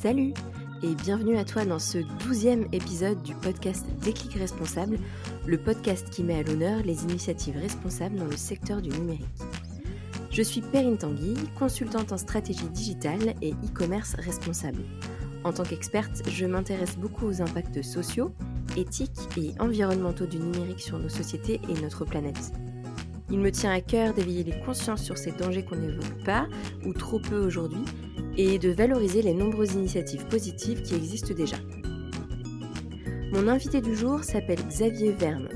[0.00, 0.32] Salut
[0.82, 4.98] et bienvenue à toi dans ce douzième épisode du podcast Déclic Responsable,
[5.46, 9.26] le podcast qui met à l'honneur les initiatives responsables dans le secteur du numérique.
[10.30, 14.80] Je suis Perrine Tanguy, consultante en stratégie digitale et e-commerce responsable.
[15.44, 18.32] En tant qu'experte, je m'intéresse beaucoup aux impacts sociaux,
[18.78, 22.52] éthiques et environnementaux du numérique sur nos sociétés et notre planète.
[23.30, 26.46] Il me tient à cœur d'éveiller les consciences sur ces dangers qu'on n'évoque pas
[26.86, 27.84] ou trop peu aujourd'hui
[28.36, 31.56] et de valoriser les nombreuses initiatives positives qui existent déjà.
[33.32, 35.48] Mon invité du jour s'appelle Xavier Verne.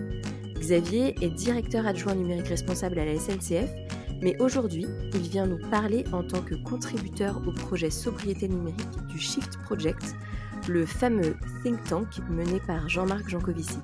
[0.59, 3.70] Xavier est directeur adjoint numérique responsable à la SNCF,
[4.23, 9.19] mais aujourd'hui, il vient nous parler en tant que contributeur au projet sobriété numérique du
[9.19, 10.14] Shift Project,
[10.69, 13.78] le fameux think tank mené par Jean-Marc Jancovici.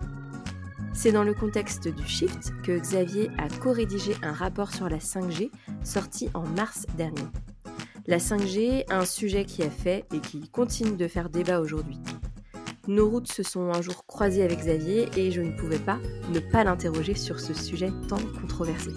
[0.93, 5.51] C'est dans le contexte du Shift que Xavier a co-rédigé un rapport sur la 5G
[5.83, 7.27] sorti en mars dernier.
[8.07, 11.99] La 5G, un sujet qui a fait et qui continue de faire débat aujourd'hui.
[12.89, 15.99] Nos routes se sont un jour croisées avec Xavier et je ne pouvais pas
[16.33, 18.91] ne pas l'interroger sur ce sujet tant controversé.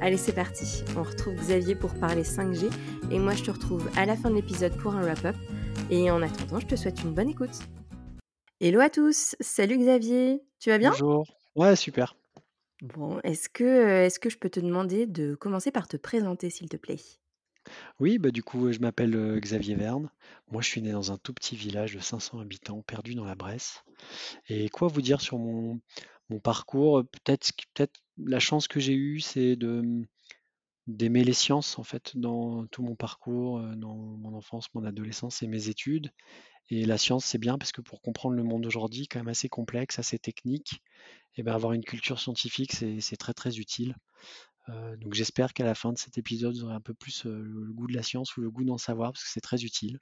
[0.00, 0.84] Allez, c'est parti.
[0.96, 2.68] On retrouve Xavier pour parler 5G
[3.10, 5.36] et moi je te retrouve à la fin de l'épisode pour un wrap-up.
[5.90, 7.58] Et en attendant, je te souhaite une bonne écoute.
[8.60, 10.90] Hello à tous, salut Xavier, tu vas bien?
[10.90, 11.26] Bonjour.
[11.54, 12.16] Ouais, super.
[12.82, 16.68] Bon, est-ce que, est que je peux te demander de commencer par te présenter, s'il
[16.68, 16.98] te plaît?
[18.00, 20.10] Oui, bah du coup, je m'appelle Xavier Verne.
[20.50, 23.34] Moi, je suis né dans un tout petit village de 500 habitants, perdu dans la
[23.34, 23.84] Bresse.
[24.48, 25.80] Et quoi vous dire sur mon,
[26.42, 27.04] parcours?
[27.04, 30.04] Peut-être, peut-être la chance que j'ai eue, c'est de
[30.86, 35.48] d'aimer les sciences en fait dans tout mon parcours, dans mon enfance, mon adolescence et
[35.48, 36.12] mes études.
[36.70, 39.48] Et la science, c'est bien parce que pour comprendre le monde d'aujourd'hui, quand même assez
[39.48, 40.82] complexe, assez technique,
[41.36, 43.96] et ben avoir une culture scientifique, c'est très très utile.
[44.68, 47.42] Euh, donc j'espère qu'à la fin de cet épisode, vous aurez un peu plus euh,
[47.42, 49.98] le goût de la science ou le goût d'en savoir parce que c'est très utile.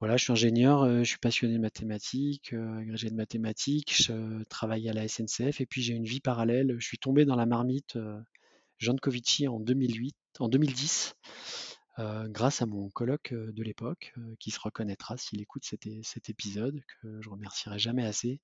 [0.00, 4.88] Voilà, je suis ingénieur, euh, je suis passionné de mathématiques, agrégé de mathématiques, je travaille
[4.88, 6.76] à la SNCF et puis j'ai une vie parallèle.
[6.78, 7.98] Je suis tombé dans la marmite
[8.78, 11.14] Jean Covici en 2008, en 2010.
[11.98, 16.82] Euh, grâce à mon colloque de l'époque, qui se reconnaîtra s'il écoute cet, cet, épisode,
[17.00, 18.38] que je remercierai jamais assez.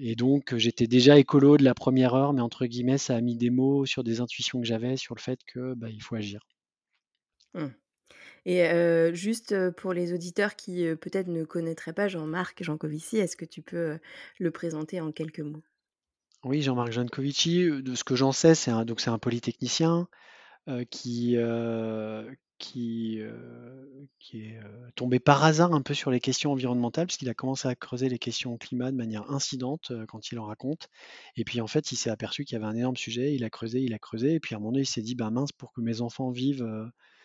[0.00, 3.36] Et donc, j'étais déjà écolo de la première heure, mais entre guillemets, ça a mis
[3.36, 6.46] des mots sur des intuitions que j'avais sur le fait que bah, il faut agir.
[7.54, 7.66] Mmh.
[8.44, 8.64] Et
[9.12, 13.98] juste pour les auditeurs qui peut-être ne connaîtraient pas Jean-Marc Jancovici, est-ce que tu peux
[14.38, 15.64] le présenter en quelques mots?
[16.44, 20.06] Oui, Jean-Marc Jancovici, de ce que j'en sais, c'est un, donc c'est un polytechnicien,
[20.68, 22.28] euh, qui, euh,
[22.76, 24.60] euh, qui est
[24.96, 28.18] tombé par hasard un peu sur les questions environnementales, puisqu'il a commencé à creuser les
[28.18, 30.88] questions climat de manière incidente quand il en raconte.
[31.36, 33.50] Et puis en fait, il s'est aperçu qu'il y avait un énorme sujet, il a
[33.50, 35.52] creusé, il a creusé, et puis à un moment donné, il s'est dit, bah mince,
[35.52, 36.66] pour que mes enfants vivent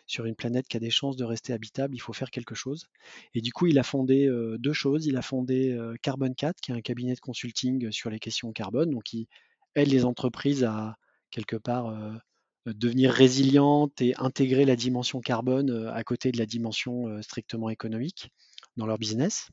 [0.06, 2.86] sur une planète qui a des chances de rester habitable, il faut faire quelque chose.
[3.34, 4.30] Et du coup, il a fondé
[4.60, 5.08] deux choses.
[5.08, 8.92] Il a fondé Carbon 4, qui est un cabinet de consulting sur les questions carbone,
[8.92, 9.28] donc qui
[9.76, 10.98] aide les entreprises à
[11.32, 12.22] quelque part
[12.66, 17.70] devenir résiliente et intégrer la dimension carbone euh, à côté de la dimension euh, strictement
[17.70, 18.30] économique
[18.78, 19.50] dans leur business,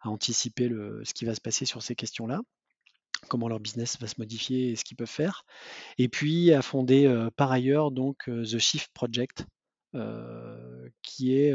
[0.00, 0.68] à anticiper
[1.04, 2.40] ce qui va se passer sur ces questions-là,
[3.28, 5.44] comment leur business va se modifier et ce qu'ils peuvent faire.
[5.96, 9.46] Et puis à fonder par ailleurs donc The Shift Project,
[11.02, 11.54] qui est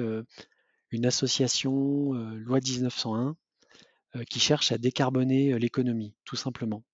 [0.91, 3.35] une association loi 1901
[4.29, 6.85] qui cherche à décarboner l'économie, tout simplement.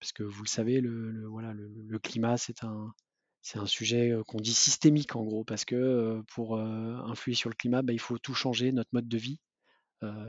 [0.00, 2.94] Parce que vous le savez, le, voilà, le climat, c'est un,
[3.42, 7.82] c'est un sujet qu'on dit systémique en gros, parce que pour influer sur le climat,
[7.82, 9.38] bah, il faut tout changer, notre mode de vie.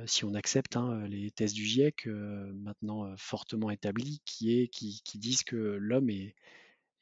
[0.06, 5.44] si on accepte hein, les thèses du GIEC, maintenant fortement établies, qui, est, qui, disent
[5.44, 6.36] que l'homme est,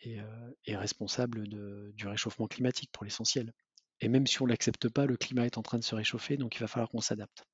[0.01, 3.53] est, responsable de, du réchauffement climatique pour l'essentiel.
[4.01, 6.38] Et même si on ne l'accepte pas, le climat est en train de se réchauffer,
[6.38, 7.46] donc il va falloir qu'on s'adapte.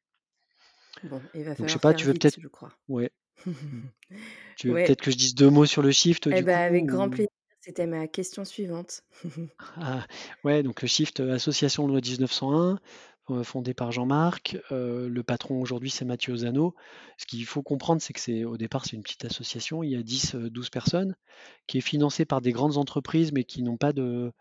[1.04, 2.72] Bon, il va falloir je sais pas, tu veux peut-être, je crois.
[2.88, 3.12] Ouais.
[4.58, 6.28] tu veux peut-être que je dise deux mots sur le shift.
[6.28, 7.30] Eh ben, avec grand plaisir.
[7.66, 9.06] C'était ma question suivante.
[9.78, 10.06] Ah,
[10.44, 12.78] ouais, donc le Shift Association Loi 1901,
[13.30, 14.58] euh, fondé par Jean-Marc.
[14.70, 16.76] Le patron aujourd'hui, c'est Mathieu Zano.
[17.18, 19.82] Ce qu'il faut comprendre, c'est que c'est au départ, c'est une petite association.
[19.82, 21.16] Il y a 10-12 personnes
[21.66, 24.34] qui est financée par des grandes entreprises, mais qui n'ont pas de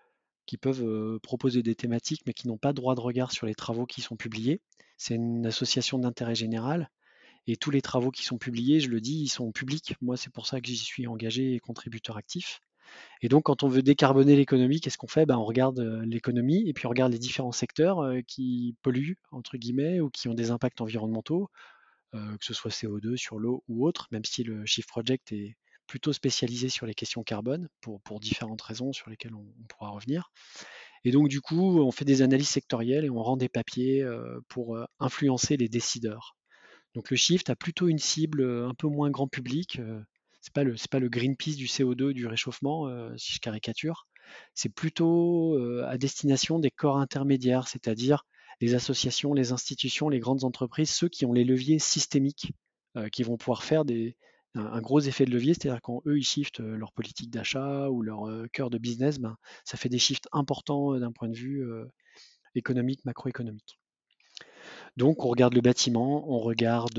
[0.47, 3.87] qui peuvent proposer des thématiques, mais qui n'ont pas droit de regard sur les travaux
[3.87, 4.61] qui sont publiés.
[4.97, 6.91] C'est une association d'intérêt général.
[7.47, 9.95] Et tous les travaux qui sont publiés, je le dis, ils sont publics.
[10.01, 12.61] Moi, c'est pour ça que j'y suis engagé et contributeur actif.
[13.21, 15.27] Et donc, quand on veut décarboner l'économie, qu'est-ce qu'on fait?
[15.27, 20.01] Ben, On regarde l'économie et puis on regarde les différents secteurs qui polluent, entre guillemets,
[20.01, 21.49] ou qui ont des impacts environnementaux,
[22.13, 25.57] que ce soit CO2 sur l'eau ou autre, même si le Shift Project est
[25.87, 30.31] plutôt spécialisé sur les questions carbone, pour différentes raisons sur lesquelles on, pourra revenir.
[31.05, 34.05] Et donc, du coup, on fait des analyses sectorielles et on rend des papiers
[34.49, 36.37] pour influencer les décideurs.
[36.95, 39.81] Donc, le shift a plutôt une cible un peu moins grand public.
[40.43, 44.07] C'est pas le pas le Greenpeace du CO2 du réchauffement, si je caricature.
[44.55, 45.57] C'est plutôt
[45.87, 48.25] à destination des corps intermédiaires, c'est-à-dire
[48.61, 52.53] les associations, les institutions, les grandes entreprises, ceux qui ont les leviers systémiques,
[53.13, 53.85] qui vont pouvoir faire
[54.55, 58.29] un, gros effet de levier, c'est-à-dire quand eux ils shiftent leur politique d'achat ou leur
[58.53, 61.65] cœur de business, ben, ça fait des shifts importants d'un point de vue
[62.55, 63.79] économique, macroéconomique.
[64.97, 66.99] Donc on regarde le bâtiment, on regarde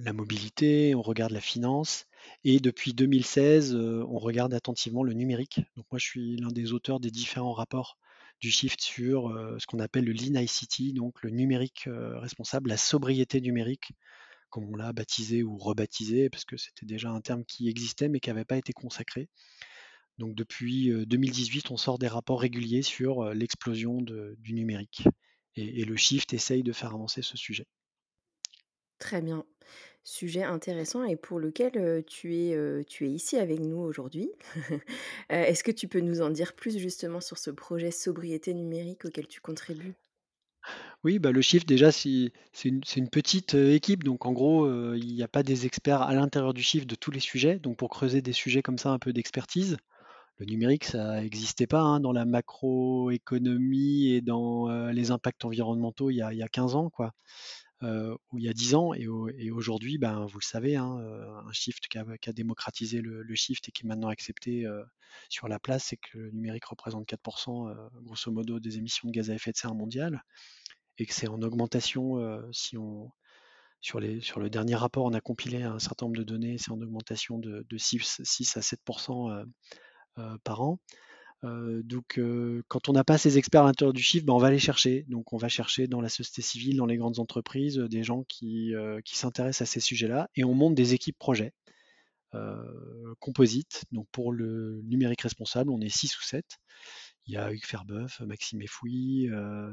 [0.00, 2.06] la mobilité, on regarde la finance,
[2.44, 5.60] et depuis 2016, on regarde attentivement le numérique.
[5.76, 7.98] Donc moi je suis l'un des auteurs des différents rapports
[8.40, 13.40] du shift sur ce qu'on appelle le Lean ICT, donc le numérique responsable, la sobriété
[13.40, 13.92] numérique
[14.50, 18.20] comme on l'a baptisé ou rebaptisé, parce que c'était déjà un terme qui existait mais
[18.20, 19.28] qui n'avait pas été consacré.
[20.18, 25.04] Donc depuis 2018, on sort des rapports réguliers sur l'explosion du numérique.
[25.56, 27.66] Et, le Shift essaye de faire avancer ce sujet.
[28.98, 29.44] Très bien.
[30.04, 34.30] Sujet intéressant et pour lequel tu, es, ici avec nous aujourd'hui.
[35.28, 39.26] Est-ce que tu peux nous en dire plus justement sur ce projet sobriété numérique auquel
[39.26, 39.94] tu contribues?
[41.02, 42.30] Oui, bah, le Shift déjà c'est
[42.64, 46.62] une petite, équipe donc en gros, il n'y a pas des experts à l'intérieur du
[46.62, 47.58] Shift de tous les sujets.
[47.58, 49.76] Donc pour creuser des sujets comme ça un peu d'expertise,
[50.38, 56.16] le numérique ça n'existait pas, hein, dans la macroéconomie et dans, les impacts environnementaux il
[56.16, 57.12] y a il y a 15 ans quoi,
[57.82, 60.98] ou il y a 10 ans et aujourd'hui, ben, vous le savez, hein,
[61.46, 64.66] un Shift qui a démocratisé le Shift et qui est maintenant accepté,
[65.28, 69.30] sur la place, c'est que le numérique représente 4% grosso modo des émissions de gaz
[69.30, 70.22] à effet de serre mondiales
[70.98, 72.18] et que c'est en augmentation
[72.52, 73.10] si on
[73.80, 76.72] sur, les, sur le dernier rapport, on a compilé un certain nombre de données, c'est
[76.72, 79.44] en augmentation de, 6, 6, à 7%
[80.42, 80.80] par an.
[81.42, 82.20] Donc,
[82.68, 85.04] quand on n'a pas ces experts à l'intérieur du chiffre, ben, on va les chercher.
[85.08, 88.74] Donc, on va chercher dans la société civile, dans les grandes entreprises, des gens qui,
[89.04, 91.52] qui s'intéressent à ces sujets-là, et on monte des équipes projets
[93.20, 93.84] composites.
[93.92, 96.44] Donc, pour le numérique responsable, on est 6 ou 7.
[97.26, 99.28] Il y a Hugues Ferbeuf, Maxime Efouy,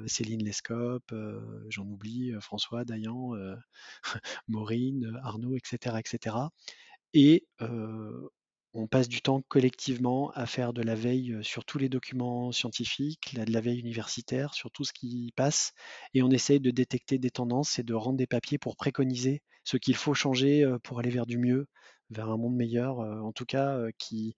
[0.07, 1.13] Céline Lescope,
[1.69, 3.31] j'en oublie, François Dayan,
[4.48, 5.98] Maureen, Arnaud, etc.
[6.00, 6.36] etc.
[7.13, 7.45] Et
[8.74, 13.36] on passe du temps collectivement à faire de la veille sur tous les documents scientifiques,
[13.36, 15.74] de la veille universitaire, sur tout ce qui passe,
[16.14, 19.78] et on essaye de détecter des tendances et de rendre des papiers pour préconiser ce
[19.78, 21.68] qu'il faut changer pour aller vers du mieux,
[22.10, 24.36] vers un monde meilleur, en tout cas qui,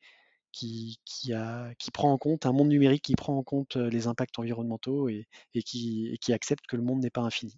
[1.94, 5.28] prend en compte un monde numérique qui prend en compte les impacts environnementaux et,
[5.64, 7.56] qui, accepte que le monde n'est pas infini.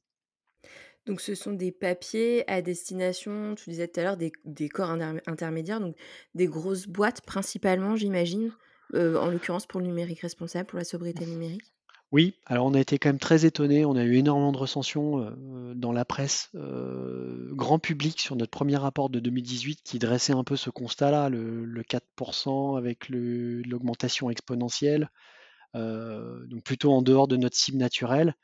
[1.07, 4.91] Donc ce sont des papiers à destination, tu disais tout à l'heure, des, corps
[5.25, 5.95] intermédiaires, donc
[6.35, 8.51] des grosses boîtes principalement, j'imagine,
[8.93, 11.73] en l'occurrence pour le numérique responsable, pour la sobriété numérique?
[12.13, 13.83] Oui, alors on a été quand même très étonnés.
[13.83, 18.51] On a eu énormément de recensions euh, dans la presse euh, grand public sur notre
[18.51, 25.11] premier rapport de 2018 qui dressait un peu ce constat-là, le, 4% avec l'augmentation exponentielle,
[25.75, 28.35] euh, donc plutôt en dehors de notre cible naturelle.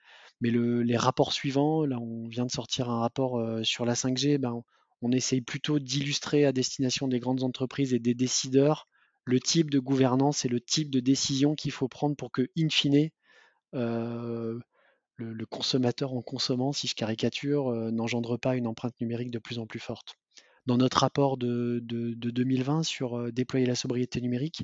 [0.42, 4.62] Mais les rapports suivants, là on vient de sortir un rapport sur la 5G, ben,
[5.02, 8.88] on essaye plutôt d'illustrer à destination des grandes entreprises et des décideurs
[9.26, 12.70] le type de gouvernance et le type de décision qu'il faut prendre pour que, in
[12.70, 13.10] fine,
[13.74, 14.60] euh,
[15.16, 19.60] le, consommateur en consommant, si je caricature, euh, n'engendre pas une empreinte numérique de plus
[19.60, 20.16] en plus forte.
[20.66, 24.64] Dans notre rapport de, 2020 sur euh, déployer la sobriété numérique,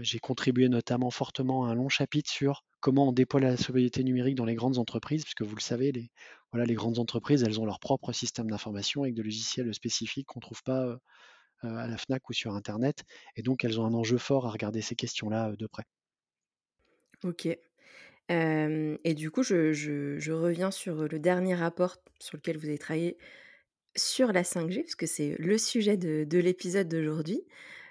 [0.00, 4.34] j'ai contribué notamment fortement à un long chapitre sur comment on déploie la sobriété numérique
[4.34, 6.10] dans les grandes entreprises, puisque vous le savez, les,
[6.52, 10.40] voilà, les grandes entreprises, elles ont leur propre système d'information avec des logiciels spécifiques qu'on
[10.40, 10.98] ne trouve pas
[11.62, 13.04] à la FNAC ou sur Internet,
[13.36, 15.84] et donc elles ont un enjeu fort à regarder ces questions-là de près.
[17.22, 17.48] Ok
[18.30, 23.18] et du coup, je reviens sur, le dernier rapport sur lequel vous avez travaillé
[23.96, 27.42] sur la 5G, parce que c'est le sujet de l'épisode d'aujourd'hui.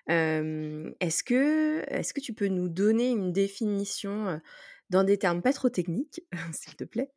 [0.07, 4.39] Est-ce que est-ce que tu peux nous donner une définition,
[4.89, 6.21] dans des termes pas trop techniques,
[6.53, 7.09] s'il te plaît,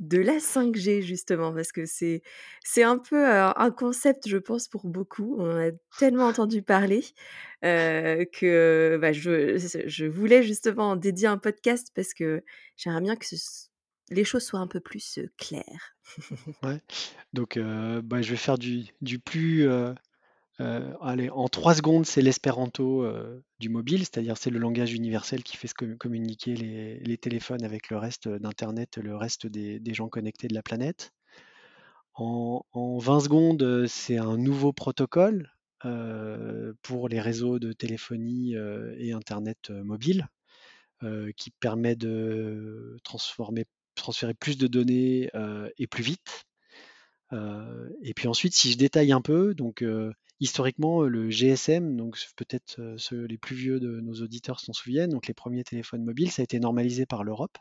[0.00, 2.22] de la 5G justement, parce que c'est
[2.64, 5.36] c'est un peu un concept, je pense, pour beaucoup.
[5.38, 7.04] On a tellement entendu parler
[7.62, 9.56] que bah, je,
[9.86, 12.44] je, voulais justement dédier un podcast parce que
[12.76, 13.26] j'aimerais bien que
[14.10, 15.96] les choses soient un peu plus claires.
[16.62, 16.80] ouais.
[17.32, 19.66] Donc, bah, je vais faire du, du plus
[20.60, 25.44] euh, allez, en trois secondes, c'est l'espéranto euh, du mobile, c'est-à-dire c'est le langage universel
[25.44, 30.54] qui fait communiquer les, téléphones avec le reste d'Internet, le reste des, gens connectés de
[30.54, 31.12] la planète.
[32.14, 32.64] En,
[32.98, 35.52] 20 secondes, c'est un nouveau protocole
[35.84, 38.54] euh, pour les réseaux de téléphonie
[38.98, 40.28] et Internet mobile.
[41.36, 45.30] qui permet de transformer, transférer plus de données
[45.78, 46.46] et plus vite.
[47.32, 49.84] et puis ensuite, si je détaille un peu, donc
[50.40, 55.26] historiquement, le GSM, donc peut-être ceux les plus vieux de nos auditeurs s'en souviennent, donc
[55.26, 57.58] les premiers téléphones mobiles, ça a été normalisé par l'Europe.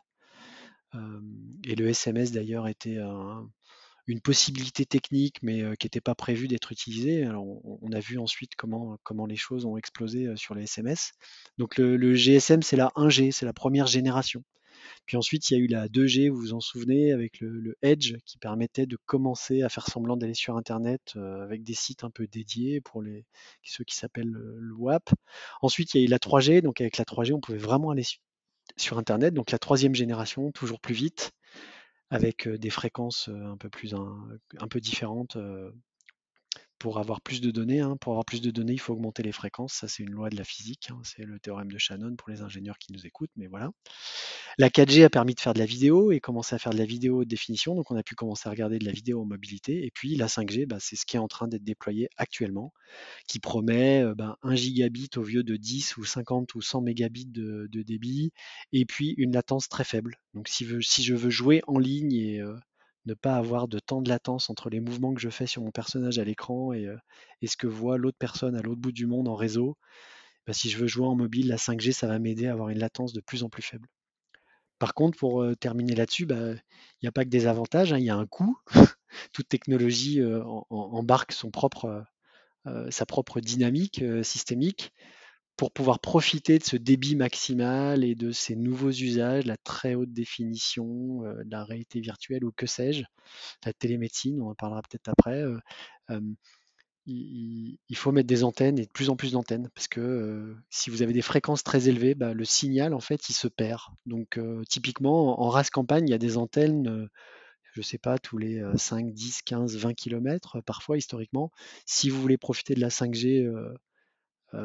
[1.66, 2.98] et le SMS d'ailleurs était
[4.08, 7.28] une possibilité technique, mais qui n'était pas prévue d'être utilisée.
[7.28, 11.12] On, a vu ensuite comment, comment les choses ont explosé sur les SMS.
[11.58, 14.44] Donc le GSM, c'est la 1G, c'est la première génération.
[15.06, 18.16] Puis ensuite, il y a eu la 2G, vous vous en souvenez, avec le, Edge
[18.26, 22.10] qui permettait de commencer à faire semblant d'aller sur Internet euh, avec des sites un
[22.10, 23.26] peu dédiés pour les,
[23.64, 25.10] ceux qui s'appellent le, WAP.
[25.62, 28.04] Ensuite, il y a eu la 3G, donc avec la 3G, on pouvait vraiment aller
[28.78, 29.34] sur Internet.
[29.34, 31.32] Donc la troisième génération, toujours plus vite,
[32.10, 35.38] avec euh, des fréquences euh, un peu plus un peu différentes
[36.80, 39.32] pour avoir plus de données, hein, pour avoir plus de données, il faut augmenter les
[39.32, 39.74] fréquences.
[39.74, 40.90] Ça, c'est une loi de la physique.
[40.92, 43.72] Hein, c'est le théorème de Shannon pour les ingénieurs qui nous écoutent, mais voilà.
[44.58, 46.86] La 4G a permis de faire de la vidéo et commencer à faire de la
[46.86, 47.76] vidéo haute définition.
[47.76, 49.86] Donc, on a pu commencer à regarder de la vidéo en mobilité.
[49.86, 52.74] Et puis, la 5G, bah, c'est ce qui est en train d'être déployé actuellement,
[53.28, 57.26] qui promet euh, ben, 1 gigabit au lieu de 10 ou 50 ou 100 mégabits
[57.26, 58.32] de, débit,
[58.72, 60.20] et puis une latence très faible.
[60.34, 62.56] Donc, si, je veux jouer en ligne et euh,
[63.08, 65.72] ne pas avoir de temps de latence entre les mouvements que je fais sur mon
[65.72, 66.98] personnage à l'écran et, euh,
[67.46, 69.78] ce que voit l'autre personne à l'autre bout du monde en réseau.
[70.46, 72.80] Bah, si je veux jouer en mobile, la 5G, ça va m'aider à avoir une
[72.80, 73.88] latence de plus en plus faible.
[74.80, 77.98] Par contre, pour euh, terminer là-dessus, bah, il n'y a pas que des avantages, hein,
[77.98, 78.58] il y a un coût.
[79.34, 84.92] Toute technologie euh, embarque sa propre dynamique systémique
[85.58, 90.14] pour pouvoir profiter de ce débit maximal et de ces nouveaux usages, la très haute
[90.14, 93.04] définition, euh, la réalité virtuelle ou que sais-je,
[93.66, 96.22] la télémédecine, on en parlera peut-être après, euh,
[97.08, 100.90] il, faut mettre des antennes et de plus en plus d'antennes parce que euh, si
[100.90, 103.82] vous avez des fréquences très élevées, bah, le signal en fait il se perd.
[104.06, 107.10] Donc typiquement en race campagne, il y a des antennes
[107.78, 111.52] je ne sais pas, tous les 5, 10, 15, 20 km, parfois historiquement.
[111.86, 113.72] Si vous voulez profiter de la 5G euh,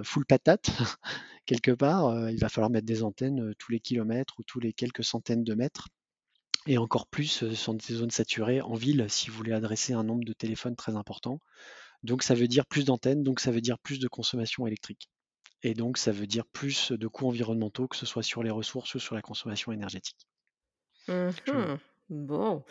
[0.03, 0.71] full patate
[1.47, 5.05] quelque part, il va falloir mettre des antennes tous les kilomètres ou tous les quelques
[5.05, 5.89] centaines de mètres.
[6.67, 10.25] Et encore plus sur des zones saturées en ville si vous voulez adresser un nombre
[10.25, 11.41] de téléphones très important.
[12.05, 15.09] Donc ça veut dire plus d'antennes, donc ça veut dire plus de consommation électrique.
[15.63, 18.95] Et donc ça veut dire plus de coûts environnementaux, que ce soit sur les ressources
[18.95, 20.27] ou sur la consommation énergétique.
[21.09, 21.77] Mmh
[22.11, 22.65] bon,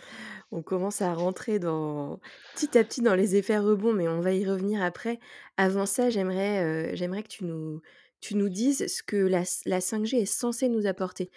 [0.51, 2.19] on commence à rentrer dans
[2.53, 5.19] petit à petit dans les effets rebonds, mais on va y revenir après.
[5.57, 7.81] Avant ça, j'aimerais, j'aimerais que tu nous
[8.21, 11.31] tu nous dises ce que la la 5G est censée nous apporter.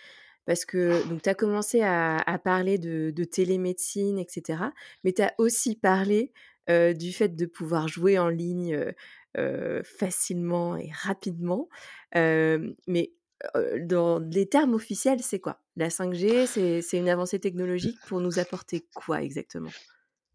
[0.47, 4.73] Parce que tu as commencé à parler de de télémédecine etc.
[5.05, 6.33] mais tu as aussi parlé,
[6.69, 8.93] du fait de pouvoir jouer en ligne,
[9.85, 11.69] facilement et rapidement.
[12.15, 13.13] mais
[13.81, 15.64] dans les termes officiels, c'est quoi?
[15.77, 16.47] La 5G,
[16.83, 19.71] c'est une avancée technologique pour nous apporter quoi exactement?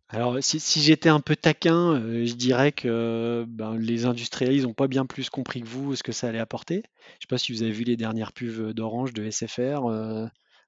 [0.10, 4.88] Alors, si, j'étais un peu taquin, je dirais que ben, les industriels, ils n'ont pas
[4.88, 6.76] bien plus compris que vous ce que ça allait apporter.
[6.76, 9.82] Je ne sais pas si vous avez vu les dernières pubs d'Orange, de SFR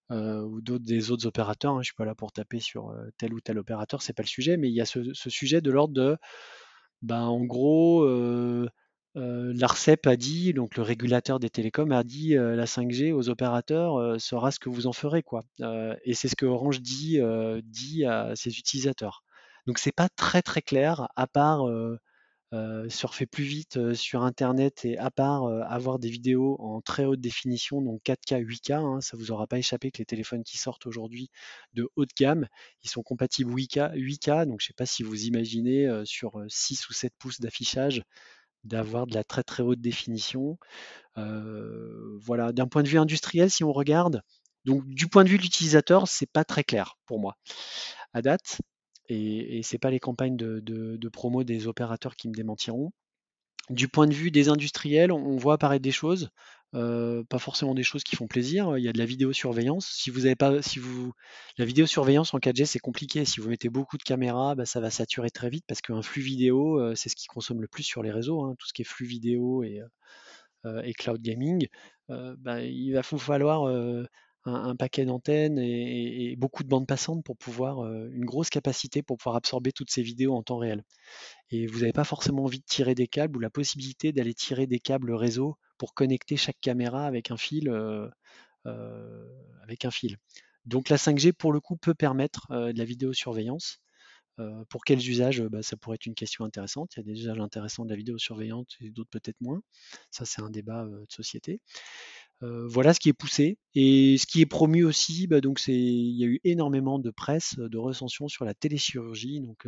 [0.10, 1.72] ou d'autres des autres opérateurs.
[1.72, 1.78] Hein.
[1.78, 4.28] Je ne suis pas là pour taper sur tel ou tel opérateur, c'est pas le
[4.28, 6.18] sujet, mais il y a ce, sujet de l'ordre de,
[7.02, 8.08] ben, en gros,
[9.16, 14.52] l'ARCEP a dit, donc le régulateur des télécoms a dit la 5G aux opérateurs sera
[14.52, 15.44] ce que vous en ferez quoi.
[16.04, 17.20] et c'est ce que Orange dit,
[17.64, 19.24] dit à ses utilisateurs.
[19.68, 21.68] Donc c'est pas très très clair, à part
[22.90, 27.82] surfer plus vite sur Internet et à part avoir des vidéos en très haute définition,
[27.82, 31.30] donc 4K, 8K, hein, ça vous aura pas échappé que les téléphones qui sortent aujourd'hui
[31.74, 32.48] de haute gamme,
[32.84, 36.94] ils sont compatibles 8K, 8K donc je sais pas si vous imaginez sur 6 ou
[36.94, 38.04] 7 pouces d'affichage
[38.64, 40.58] d'avoir de la très très haute définition.
[41.16, 44.22] voilà, d'un point de vue industriel, si on regarde,
[44.66, 47.38] donc du point de vue de l'utilisateur, c'est pas très clair pour moi
[48.14, 48.62] à date,
[49.10, 52.92] et, et c'est pas les campagnes de, promo des opérateurs qui me démentiront.
[53.70, 56.30] Du point de vue des industriels, on voit apparaître des choses.
[56.74, 58.78] Euh, pas forcément des choses qui font plaisir.
[58.78, 59.88] Il y a de la vidéosurveillance.
[59.88, 61.12] Si vous avez pas, si vous,
[61.58, 63.26] la vidéosurveillance en 4G c'est compliqué.
[63.26, 66.22] Si vous mettez beaucoup de caméras, bah, ça va saturer très vite parce qu'un flux
[66.22, 68.44] vidéo, euh, c'est ce qui consomme le plus sur les réseaux.
[68.44, 68.56] Hein.
[68.58, 69.82] tout ce qui est flux vidéo et,
[70.66, 71.68] euh, et cloud gaming,
[72.10, 73.66] bah, il va vous falloir
[74.46, 79.38] un, paquet d'antennes et, beaucoup de bandes passantes pour pouvoir une grosse capacité pour pouvoir
[79.38, 80.84] absorber toutes ces vidéos en temps réel.
[81.52, 84.68] Et vous n'avez pas forcément envie de tirer des câbles ou la possibilité d'aller tirer
[84.68, 85.58] des câbles réseau
[85.94, 87.70] connecter chaque caméra avec un fil.
[87.70, 88.08] Euh,
[88.68, 89.26] euh,
[89.64, 90.18] avec un fil.
[90.66, 93.80] Donc la 5G pour le coup peut permettre euh, de la vidéosurveillance.
[94.70, 96.92] pour quels usages bah, Ça pourrait être une question intéressante.
[96.96, 99.62] Il y a des usages intéressants de la vidéosurveillance et d'autres peut-être moins.
[100.12, 101.60] Ça c'est un débat de société.
[102.42, 106.18] voilà ce qui est poussé et ce qui est promu aussi, bah, donc c'est il
[106.18, 109.68] y a eu énormément de presse, de recensions sur la téléchirurgie, donc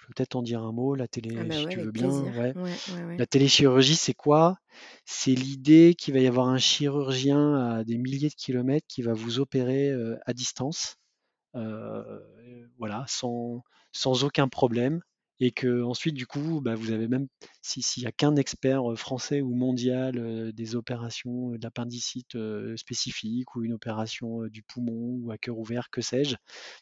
[0.00, 2.08] je peux peut-être en dire un mot, la télé, Ah bah si tu veux bien.
[2.10, 2.54] Ouais.
[2.54, 3.16] Ouais.
[3.18, 4.58] La téléchirurgie, c'est quoi?
[5.04, 9.12] C'est l'idée qu'il va y avoir un chirurgien à des milliers de kilomètres qui va
[9.12, 9.92] vous opérer
[10.24, 10.96] à distance,
[11.54, 13.62] voilà, sans,
[13.92, 15.00] sans aucun problème
[15.40, 17.28] et que ensuite du coup bah, vous avez même
[17.62, 22.36] s'il n'y a qu'un expert français ou mondial des opérations d'appendicite
[22.76, 26.36] spécifiques ou une opération du poumon ou à cœur ouvert, que sais-je,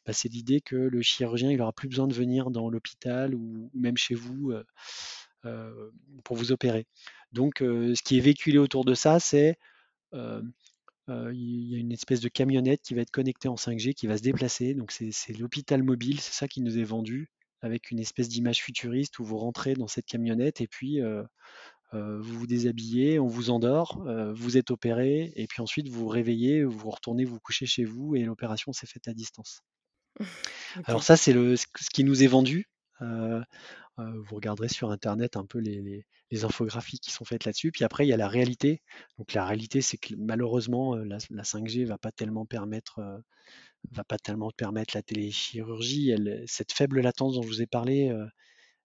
[0.06, 3.70] bah, c'est l'idée que le chirurgien il aura plus besoin de venir dans l'hôpital ou,
[3.75, 4.52] même chez vous
[6.25, 6.86] pour vous opérer.
[7.32, 9.58] Donc ce qui est véhiculé autour de ça, c'est
[10.12, 14.16] il y a une espèce de camionnette qui va être connectée en 5G, qui va
[14.16, 14.75] se déplacer.
[14.75, 17.30] Donc c'est l'hôpital mobile, c'est ça qui nous est vendu
[17.62, 21.00] avec une espèce d'image futuriste où vous rentrez dans cette camionnette et puis
[21.92, 26.64] vous vous déshabillez, on vous endort, vous êtes opéré et puis ensuite vous vous réveillez,
[26.64, 29.62] vous retournez vous coucher chez vous et l'opération s'est faite à distance.
[30.84, 32.68] Alors ça c'est ce qui nous est vendu.
[33.00, 36.04] vous regarderez sur internet un peu les,
[36.42, 37.70] infographies qui sont faites là-dessus.
[37.72, 38.82] Puis après il y a la réalité.
[39.18, 43.00] Donc la réalité c'est que malheureusement la, 5G va pas tellement permettre
[43.93, 46.14] va pas tellement permettre la téléchirurgie.
[46.47, 48.26] Cette faible latence dont je vous ai parlé euh,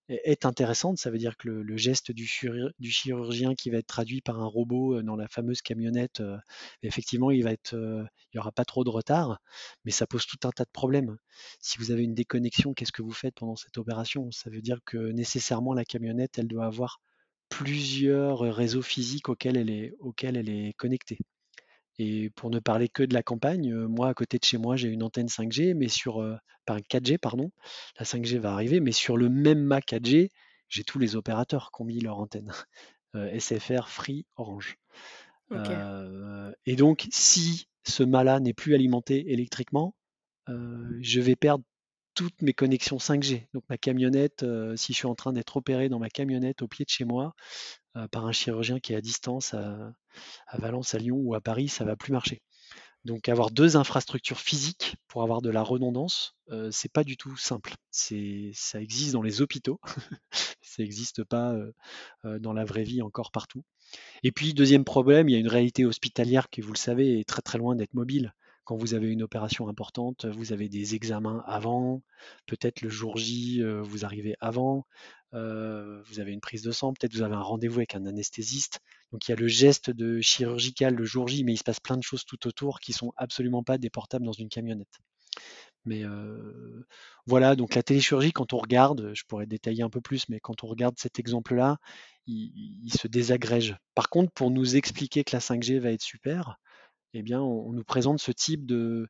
[0.10, 0.98] est intéressante.
[0.98, 4.98] Ça veut dire que le, geste du, chirurgien qui va être traduit par un robot
[4.98, 6.38] euh, dans la fameuse camionnette, euh,
[6.84, 9.40] effectivement, il va n'y aura pas trop de retard,
[9.86, 11.18] mais ça pose tout un tas de problèmes.
[11.60, 14.32] Si vous avez une déconnexion, qu'est-ce que vous faites pendant cette opération?
[14.32, 17.02] Ça veut dire que nécessairement la camionnette, elle doit avoir
[17.50, 19.70] plusieurs réseaux physiques auxquels elle
[20.50, 21.20] est connectée.
[22.00, 24.90] Et pour ne parler que de la campagne, moi, à côté de chez moi, j'ai
[24.90, 26.26] une antenne 5G, mais sur,
[26.66, 27.52] par 4G, pardon.
[28.00, 30.30] La 5G va arriver, mais sur le même mât 4G,
[30.70, 32.52] j'ai tous les opérateurs qui ont mis leur antenne.
[33.14, 34.78] SFR, Free, Orange.
[36.66, 39.96] et donc, si ce mât-là n'est plus alimenté électriquement,
[40.48, 41.64] je vais perdre
[42.14, 43.48] toutes mes connexions 5G.
[43.54, 46.86] Donc ma camionnette, si je suis en train d'être opéré dans ma camionnette au pied
[46.86, 47.36] de chez moi,
[48.12, 49.94] par un chirurgien qui est à distance à,
[50.54, 52.42] Valence, à Lyon ou à Paris, ça va plus marcher.
[53.04, 57.36] Donc avoir deux infrastructures physiques pour avoir de la redondance, euh, c'est pas du tout
[57.36, 57.74] simple.
[57.90, 59.80] Ça existe dans les hôpitaux,
[60.62, 61.56] ça n'existe pas
[62.24, 63.64] dans la vraie vie encore partout.
[64.24, 67.28] Et puis deuxième problème, il y a une réalité hospitalière qui, vous le savez, est
[67.28, 68.34] très très loin d'être mobile.
[68.64, 72.04] Quand vous avez une opération importante, vous avez des examens avant,
[72.46, 74.86] peut-être le jour J, vous arrivez avant,
[75.34, 78.80] vous avez une prise de sang, peut-être vous avez un rendez-vous avec un anesthésiste.
[79.12, 81.80] Donc il y a le geste de chirurgical le jour J, mais il se passe
[81.80, 85.00] plein de choses tout autour qui sont absolument pas déportables dans une camionnette.
[85.86, 86.04] Mais
[87.26, 90.64] voilà, donc la téléchirurgie, quand on regarde, je pourrais détailler un peu plus, mais quand
[90.64, 91.78] on regarde cet exemple-là,
[92.28, 93.76] il, se désagrège.
[93.96, 96.58] Par contre, pour nous expliquer que la 5G va être super,
[97.14, 99.08] eh bien, on, nous présente ce type de,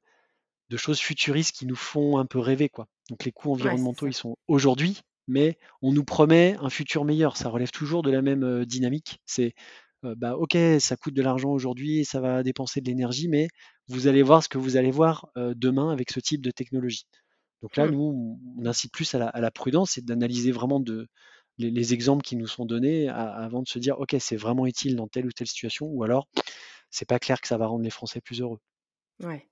[0.76, 2.70] choses futuristes qui nous font un peu rêver.
[2.70, 2.88] Quoi.
[3.10, 7.38] Donc les coûts environnementaux, ils sont aujourd'hui, mais on nous promet un futur meilleur.
[7.38, 9.20] Ça relève toujours de la même dynamique.
[9.26, 9.54] C'est
[10.04, 13.48] bah ok, ça coûte de l'argent aujourd'hui, ça va dépenser de l'énergie, mais
[13.88, 17.06] vous allez voir ce que vous allez voir demain avec ce type de technologie.
[17.62, 17.92] Donc là, mmh.
[17.92, 21.08] nous, on incite plus à la, prudence et d'analyser vraiment de,
[21.58, 25.08] les, exemples qui nous sont donnés avant de se dire, ok, c'est vraiment utile dans
[25.08, 26.28] telle ou telle situation, ou alors
[26.90, 28.60] c'est pas clair que ça va rendre les Français plus heureux.
[29.24, 29.48] Ouais.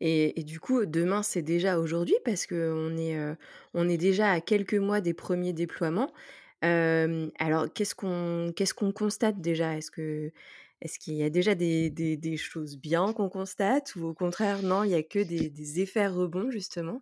[0.00, 3.16] Et, du coup, demain, c'est déjà aujourd'hui parce qu'on est,
[3.72, 6.12] on est déjà à quelques mois des premiers déploiements.
[6.62, 9.76] alors, qu'est-ce qu'on qu'est-ce qu'on constate déjà?
[9.76, 10.32] Est-ce que
[10.82, 14.84] est-ce qu'il y a déjà des, des, choses bien qu'on constate ou au contraire, non,
[14.84, 17.00] il n'y a que des, des effets rebonds justement?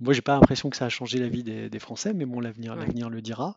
[0.00, 2.74] Moi, j'ai pas l'impression que ça a changé la vie des, Français, mais bon, l'avenir,
[2.74, 3.56] l'avenir le dira.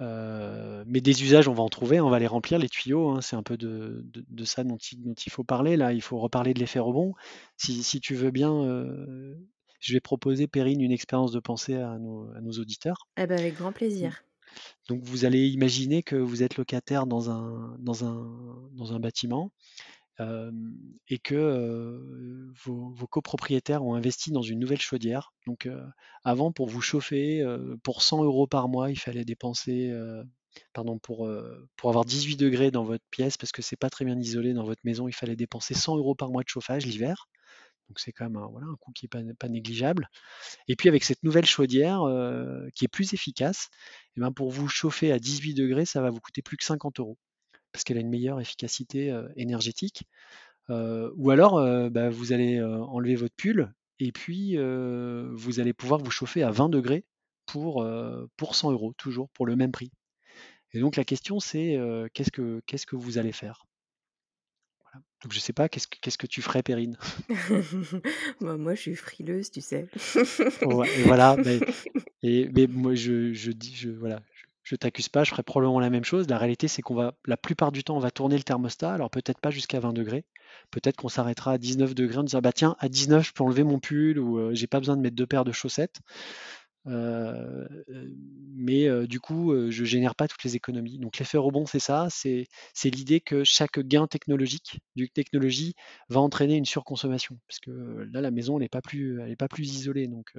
[0.00, 3.10] Euh, mais des usages, on va en trouver, on va les remplir, les tuyaux.
[3.10, 4.04] Hein, c'est un peu de,
[4.44, 5.76] ça dont il, faut parler.
[5.76, 7.14] Là, il faut reparler de l'effet rebond.
[7.56, 9.34] Si, tu veux bien, euh,
[9.80, 13.08] je vais proposer, Perrine, une expérience de pensée à nos, auditeurs.
[13.16, 14.24] Eh ben, avec grand plaisir.
[14.88, 19.50] Donc, vous allez imaginer que vous êtes locataire dans un, dans un, dans un bâtiment
[20.20, 22.00] et que
[22.64, 25.32] vos, copropriétaires ont investi dans une nouvelle chaudière.
[25.46, 25.68] Donc
[26.22, 27.44] avant, pour vous chauffer,
[27.82, 29.92] pour 100 euros par mois, il fallait dépenser,
[30.72, 31.28] pardon, pour,
[31.76, 34.64] pour avoir 18 degrés dans votre pièce, parce que c'est pas très bien isolé dans
[34.64, 37.28] votre maison, il fallait dépenser 100 euros par mois de chauffage l'hiver.
[37.88, 40.08] Donc c'est quand même un, voilà, un coût qui n'est pas, négligeable.
[40.68, 42.02] Et puis avec cette nouvelle chaudière
[42.74, 46.10] qui est plus efficace, et eh ben pour vous chauffer à 18 degrés, ça va
[46.10, 47.18] vous coûter plus que 50 euros
[47.74, 50.04] parce qu'elle a une meilleure efficacité énergétique.
[50.70, 51.60] ou alors,
[51.90, 56.68] bah, vous allez enlever votre pull et puis vous allez pouvoir vous chauffer à 20
[56.68, 57.04] degrés
[57.46, 57.86] pour,
[58.36, 59.90] pour 100 euros, toujours pour le même prix.
[60.72, 61.78] Et donc la question c'est
[62.14, 63.66] qu'est-ce que qu'est-ce que vous allez faire?
[65.22, 66.96] Donc je sais pas, qu'est-ce que, qu'est-ce que tu ferais, Perrine?
[68.40, 69.88] Bah, moi, je suis frileuse, tu sais.
[70.64, 71.58] Ouais, et voilà, mais,
[72.22, 75.80] et, mais moi je, je dis, je, voilà, je, je t'accuse pas, je ferais probablement
[75.80, 76.28] la même chose.
[76.28, 79.10] La réalité, c'est qu'on va, la plupart du temps, on va tourner le thermostat, alors
[79.10, 80.24] peut-être pas jusqu'à 20 degrés,
[80.70, 83.64] peut-être qu'on s'arrêtera à 19 degrés en disant, bah tiens, à 19, je peux enlever
[83.64, 86.00] mon pull ou euh, j'ai pas besoin de mettre deux paires de chaussettes.
[86.86, 87.66] Euh,
[88.54, 90.98] mais euh, du coup, euh, je génère pas toutes les économies.
[90.98, 92.46] Donc l'effet rebond, c'est ça, c'est
[92.84, 95.74] l'idée que chaque gain technologique, du technologie,
[96.08, 99.74] va entraîner une surconsommation, parce que là, la maison, elle n'est pas plus, pas plus
[99.74, 100.32] isolée, donc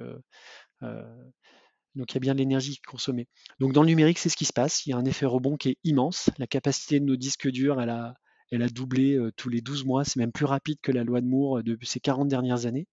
[1.96, 3.26] donc il y a bien de l'énergie consommée.
[3.58, 4.84] Donc dans le numérique, c'est ce qui se passe.
[4.86, 6.30] Il y a un effet rebond qui est immense.
[6.38, 10.04] La capacité de nos disques durs, elle a, doublé euh, tous les 12 mois.
[10.04, 12.86] C'est même plus rapide que la loi de Moore euh, de ces 40 dernières années.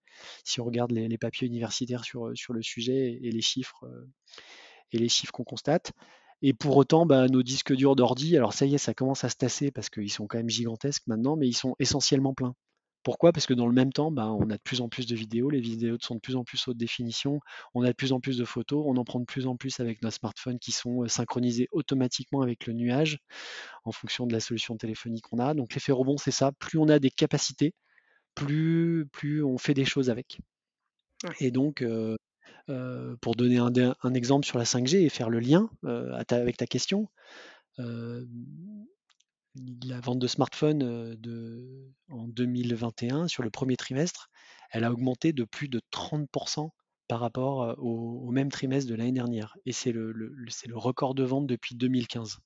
[0.45, 3.85] Si on regarde les, papiers universitaires sur, euh, sur le sujet et les chiffres,
[5.09, 5.91] chiffres qu'on constate.
[6.41, 9.29] Et pour autant, bah, nos disques durs d'ordi, alors ça y est, ça commence à
[9.29, 12.55] se tasser parce qu'ils sont quand même gigantesques maintenant, mais ils sont essentiellement pleins.
[13.03, 13.31] Pourquoi?
[13.33, 15.49] Parce que dans le même temps, bah, on a de plus en plus de vidéos,
[15.49, 17.39] les vidéos sont de plus en plus haute définition,
[17.73, 19.79] on a de plus en plus de photos, on en prend de plus en plus
[19.79, 23.17] avec nos smartphones qui sont euh, synchronisés automatiquement avec le nuage
[23.85, 25.53] en fonction de la solution téléphonique qu'on a.
[25.53, 26.51] Donc l'effet rebond, c'est ça.
[26.53, 27.73] Plus on a des capacités,
[28.35, 30.39] plus, plus on fait des choses avec.
[31.39, 32.15] Et donc, euh,
[32.69, 33.71] euh, pour donner un,
[34.03, 37.09] un exemple sur la 5G et faire le lien euh, ta- avec ta question,
[39.85, 44.29] la vente de smartphones euh, de, en 2021, sur le premier trimestre,
[44.71, 46.69] elle a augmenté de plus de 30%
[47.07, 49.55] par rapport euh, au, au même trimestre de l'année dernière.
[49.65, 50.13] Et c'est le,
[50.73, 52.37] record de vente depuis 2015.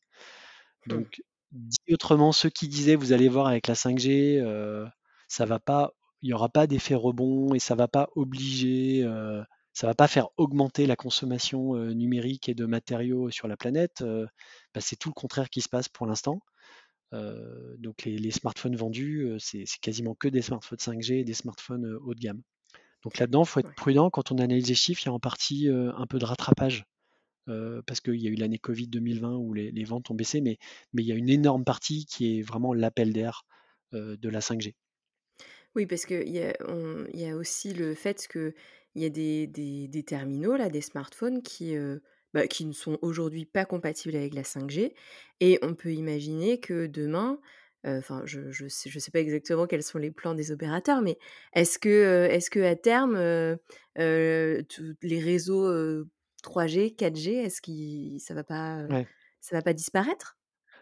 [0.86, 0.90] Hmm.
[0.90, 4.86] Donc, dit autrement, ceux qui disaient, vous allez voir avec la 5G, euh,
[5.28, 5.92] ça va pas,
[6.22, 9.44] il n'y aura pas d'effet rebond et ça va pas obliger, euh,
[9.74, 14.04] ça va pas faire augmenter la consommation euh, numérique et de matériaux sur la planète.
[14.74, 16.40] bah, c'est tout le contraire qui se passe pour l'instant.
[17.14, 21.34] Euh, donc les, les smartphones vendus, euh, c'est quasiment que des smartphones 5G et des
[21.34, 22.42] smartphones euh, haut de gamme.
[23.04, 25.04] Donc là-dedans, il faut être prudent quand on analyse les chiffres.
[25.06, 26.86] Il y a en partie un peu de rattrapage
[27.50, 30.42] euh, parce qu'il y a eu l'année Covid 2020 où les, les ventes ont baissé,
[30.42, 30.58] mais,
[30.94, 33.44] mais il y a une énorme partie qui est vraiment l'appel d'air
[33.94, 34.76] euh, de la 5G.
[35.76, 38.54] Oui, parce qu'il y a, on- y a aussi le fait qu'il
[38.96, 42.00] y a des, des, des terminaux, là, des smartphones qui, euh,
[42.38, 44.94] bah, qui ne sont aujourd'hui pas compatibles avec la 5G.
[45.40, 47.40] Et on peut imaginer que demain,
[47.86, 51.02] euh, enfin, je je sais, je sais pas exactement quels sont les plans des opérateurs,
[51.02, 51.18] mais
[51.54, 53.56] est-ce que, euh, est-ce que à terme, euh,
[54.00, 54.62] euh,
[55.02, 56.10] les réseaux euh,
[56.44, 59.08] 3G, 4G, est-ce que ça va pas, Ouais.
[59.42, 60.38] ça va pas disparaître?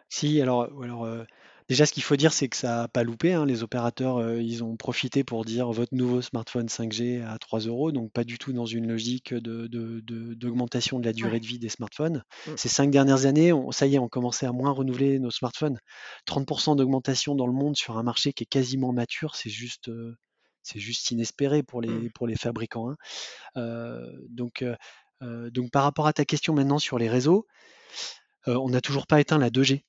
[0.10, 1.26] Si, alors, alors
[1.70, 3.34] déjà, ce qu'il faut dire, c'est que ça n'a pas loupé.
[3.34, 3.46] hein.
[3.46, 7.92] Les opérateurs, euh, ils ont profité pour dire votre nouveau smartphone 5G à 3 euros,
[7.92, 11.46] donc pas du tout dans une logique de, de- de- d'augmentation de la durée de
[11.46, 12.24] vie des smartphones.
[12.48, 12.52] Mm.
[12.58, 15.78] Ces cinq dernières années, on- ça y est, on commençait à moins renouveler nos smartphones.
[16.26, 20.16] 30% d'augmentation dans le monde sur un marché qui est quasiment mature, c'est juste, euh,
[20.64, 21.86] c'est juste inespéré pour Mm.
[21.86, 22.90] les, pour les fabricants.
[22.92, 22.96] hein.
[23.58, 24.64] Euh, donc,
[25.22, 27.48] donc, par rapport à ta question maintenant sur les réseaux,
[28.46, 29.84] on n'a toujours pas éteint la 2G.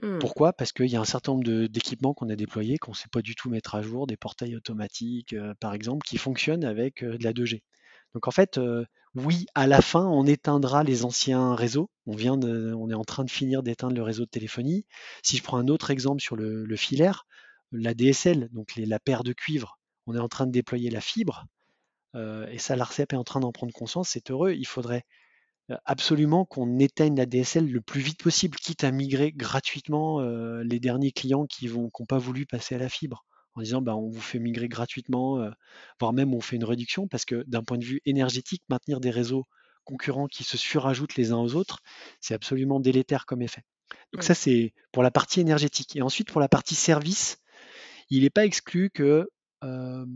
[0.00, 0.18] Mm.
[0.18, 0.52] Pourquoi?
[0.52, 3.20] Parce qu'il y a un certain nombre d'équipements qu'on a déployés, qu'on ne sait pas
[3.20, 7.18] du tout mettre à jour, des portails automatiques, euh, par exemple, qui fonctionnent avec euh,
[7.18, 7.62] de la 2G.
[8.14, 11.90] Donc en fait, euh, oui, à la fin, on éteindra les anciens réseaux.
[12.06, 14.86] On vient on est en train de finir d'éteindre le réseau de téléphonie.
[15.22, 17.26] Si je prends un autre exemple sur le, filaire,
[17.72, 21.44] la DSL, donc la paire de cuivre, on est en train de déployer la fibre,
[22.14, 24.52] et ça, l'ARCEP est en train d'en prendre conscience, c'est heureux.
[24.52, 25.04] Il faudrait
[25.84, 30.80] absolument qu'on éteigne la DSL le plus vite possible, quitte à migrer gratuitement euh, les
[30.80, 34.20] derniers clients qui n'ont pas voulu passer à la fibre, en disant bah, on vous
[34.20, 35.50] fait migrer gratuitement, euh,
[36.00, 39.10] voire même on fait une réduction, parce que d'un point de vue énergétique, maintenir des
[39.10, 39.46] réseaux
[39.84, 41.80] concurrents qui se surajoutent les uns aux autres,
[42.20, 43.62] c'est absolument délétère comme effet.
[44.12, 44.22] Donc Ouais.
[44.22, 45.96] ça, c'est pour la partie énergétique.
[45.96, 47.38] Et ensuite, pour la partie service,
[48.10, 49.28] il n'est pas exclu que
[49.64, 50.06] euh,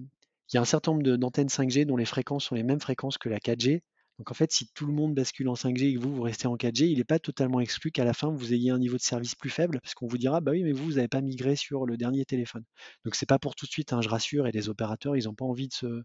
[0.53, 3.19] il y a un certain nombre d'antennes 5G dont les fréquences sont les mêmes fréquences
[3.19, 3.83] que la 4G.
[4.19, 6.57] Donc en fait, si tout le monde bascule en 5G et que vous, restez en
[6.57, 9.35] 4G, il n'est pas totalement exclu qu'à la fin, vous ayez un niveau de service
[9.35, 11.85] plus faible, parce qu'on vous dira, bah oui, mais vous, vous n'avez pas migré sur
[11.87, 12.65] le dernier téléphone.
[13.05, 15.35] Donc c'est pas pour tout de suite, hein, je rassure, et les opérateurs, ils n'ont
[15.35, 16.03] pas envie de se,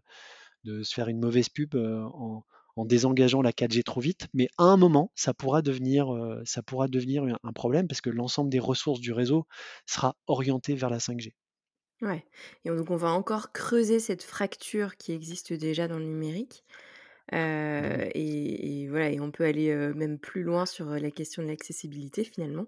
[0.84, 2.44] faire une mauvaise pub euh, en,
[2.76, 6.62] en désengageant la 4G trop vite, mais à un moment, ça pourra devenir, euh, ça
[6.62, 9.46] pourra devenir un- un problème, parce que l'ensemble des ressources du réseau
[9.86, 11.34] sera orienté vers la 5G.
[12.02, 12.26] Ouais
[12.64, 16.64] et donc on va encore creuser cette fracture qui existe déjà dans le numérique,
[17.32, 21.48] Heu et et voilà et on peut aller, même plus loin sur, la question de
[21.48, 22.66] l'accessibilité finalement,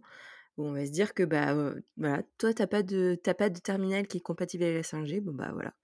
[0.57, 1.55] où on va se dire que, bah,
[1.96, 4.77] voilà, toi tu as pas de tu as pas de terminal qui est compatible avec
[4.77, 5.74] la 5G, bon, bah, voilà,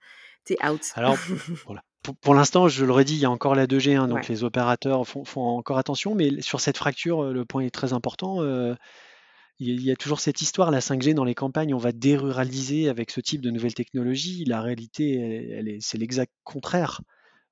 [0.47, 0.81] tu es out.
[0.95, 1.17] Alors,
[1.67, 1.83] voilà.
[2.03, 4.29] Pour, pour l'instant, je le redis, il y a encore la 2G, hein, donc Ouais.
[4.31, 8.43] les opérateurs font, font encore attention, mais sur cette fracture, le point est très important.
[9.59, 13.11] il y a toujours cette histoire, la 5G dans les campagnes, on va déruraliser avec
[13.11, 14.47] ce type de nouvelles technologies.
[14.47, 17.03] La réalité, c'est l'exact contraire.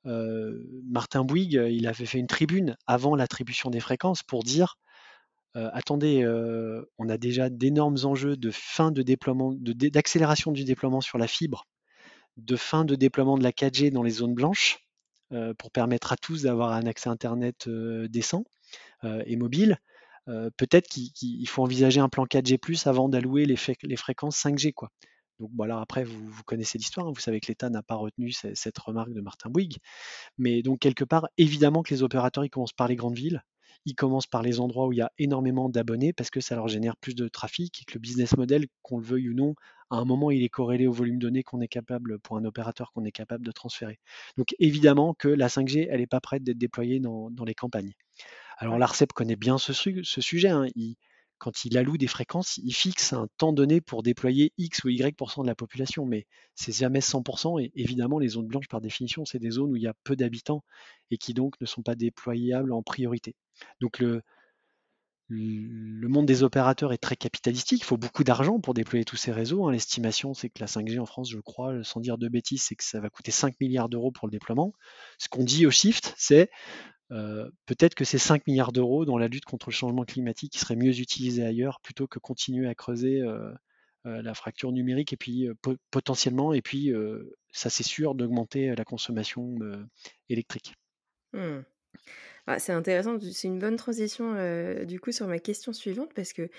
[0.09, 4.79] Euh, Martin Bouygues, il avait fait une tribune avant l'attribution des fréquences pour dire
[5.57, 11.01] euh, attendez, euh, on a déjà d'énormes enjeux de fin de déploiement, d'accélération du déploiement
[11.01, 11.67] sur la fibre,
[12.37, 14.79] de fin de déploiement de la 4G dans les zones blanches,
[15.59, 18.45] pour permettre à tous d'avoir un accès Internet décent
[19.05, 19.79] et mobile.
[20.25, 24.73] Peut-être qu'il faut envisager un plan 4G avant d'allouer les, les, fréquences 5G.
[24.73, 24.91] Quoi.
[25.39, 27.13] Donc voilà, après, vous, connaissez l'histoire, hein.
[27.15, 29.79] vous savez que l'État n'a pas retenu cette, remarque de Martin Bouygues.
[30.37, 33.43] Mais donc, quelque part, évidemment que les opérateurs, ils commencent par les grandes villes,
[33.85, 36.69] ils commencent par les endroits où il y a énormément d'abonnés parce que ça leur
[36.69, 39.55] génère plus de trafic et que le business model, qu'on le veuille ou non,
[39.91, 42.93] à un moment, il est corrélé au volume donné qu'on est capable, pour un opérateur,
[42.93, 43.99] qu'on est capable de transférer.
[44.37, 47.93] Donc évidemment que la 5G, elle n'est pas prête d'être déployée dans, les campagnes.
[48.59, 50.49] Alors l'ARCEP connaît bien ce, sujet.
[50.49, 50.67] Hein
[51.39, 55.43] quand il alloue des fréquences, il fixe un temps donné pour déployer X ou Y%
[55.43, 57.63] de la population, mais c'est jamais 100%.
[57.63, 60.17] Et évidemment, les zones blanches, par définition, c'est des zones où il y a peu
[60.17, 60.65] d'habitants
[61.11, 63.35] et qui donc ne sont pas déployables en priorité.
[63.81, 64.23] Donc le,
[65.29, 67.83] le monde des opérateurs est très capitalistique.
[67.83, 69.67] Il faut beaucoup d'argent pour déployer tous ces réseaux.
[69.67, 69.73] Hein.
[69.73, 72.85] L'estimation, c'est que la 5G en France, je crois, sans dire de bêtises, c'est que
[72.85, 74.73] ça va coûter 5 milliards d'euros pour le déploiement.
[75.19, 76.51] Ce qu'on dit au Shift, c'est
[77.11, 80.77] euh, peut-être que ces 5 milliards d'euros dans la lutte contre le changement climatique seraient
[80.77, 83.51] mieux utilisés ailleurs plutôt que continuer à creuser euh,
[84.07, 85.49] euh, la fracture numérique et puis
[85.91, 86.93] potentiellement, et puis
[87.53, 89.57] ça c'est sûr, d'augmenter la consommation
[90.29, 90.75] électrique.
[91.33, 91.61] Mmh.
[92.47, 94.35] Ah, c'est intéressant, c'est une bonne transition
[94.85, 96.51] du coup sur ma question suivante parce que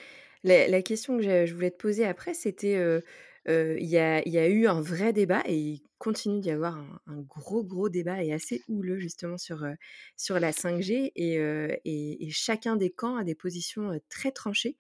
[0.44, 3.02] la, question que je voulais te poser après, c'était
[3.50, 7.90] il y, a, eu un vrai débat et il continue d'y avoir un, gros, gros
[7.90, 9.66] débat et assez houleux justement sur,
[10.18, 14.78] sur la 5G et, chacun des camps a des positions très tranchées.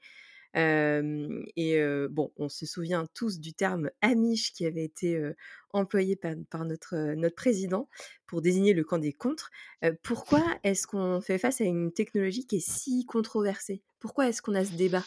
[0.55, 5.19] et bon, on se souvient tous du terme Amish qui avait été
[5.73, 7.89] employé par, notre, notre président
[8.27, 9.49] pour désigner le camp des contres.
[10.03, 13.81] pourquoi est-ce qu'on fait face à une technologie qui est si controversée?
[13.99, 15.03] Pourquoi est-ce qu'on a ce débat?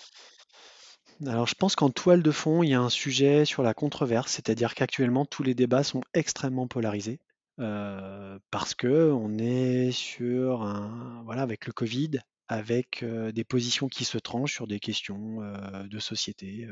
[1.26, 4.32] Alors je pense qu'en toile de fond, il y a un sujet sur la controverse,
[4.32, 7.20] c'est-à-dire qu'actuellement tous les débats sont extrêmement polarisés.
[7.58, 13.88] Euh, parce que on est sur un voilà avec le Covid, avec euh, des positions
[13.88, 16.66] qui se tranchent sur des questions euh, de société,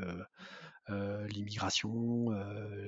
[1.29, 2.26] l'immigration,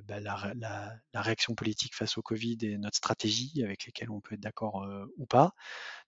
[0.07, 4.41] bah, la, réaction politique face au Covid et notre stratégie avec lesquelles on peut être
[4.41, 4.87] d'accord
[5.17, 5.55] ou pas.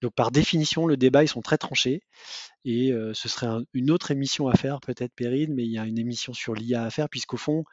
[0.02, 2.02] Donc par définition, le débat ils sont très tranchés.
[2.64, 5.98] Et ce serait une autre émission à faire, peut-être Périne, mais il y a une
[5.98, 7.64] émission sur l'IA à faire, puisqu'au fond,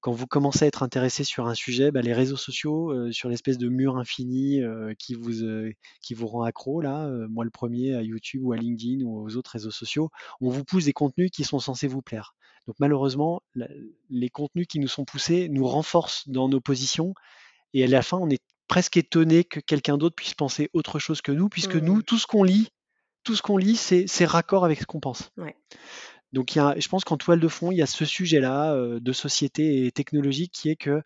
[0.00, 3.58] quand vous commencez à être intéressé sur un sujet, bah, les réseaux sociaux, sur l'espèce
[3.58, 4.60] de mur infini
[4.98, 5.32] qui, vous,
[6.00, 9.36] qui vous rend accro, là, moi le premier à YouTube ou à LinkedIn ou aux
[9.36, 12.34] autres réseaux sociaux, on vous pousse des contenus qui sont censés vous plaire.
[12.66, 13.42] Donc malheureusement,
[14.10, 17.14] les contenus qui nous sont poussés nous renforcent dans nos positions
[17.72, 21.22] et à la fin, on est presque étonné que quelqu'un d'autre puisse penser autre chose
[21.22, 22.02] que nous, puisque nous, mmh.
[22.02, 22.68] tout ce qu'on lit,
[23.22, 25.30] tout ce qu'on lit, c'est raccord avec ce qu'on pense.
[26.32, 28.74] Donc il y a, je pense qu'en toile de fond, il y a ce sujet-là
[28.74, 31.02] euh, de société et technologique qui est que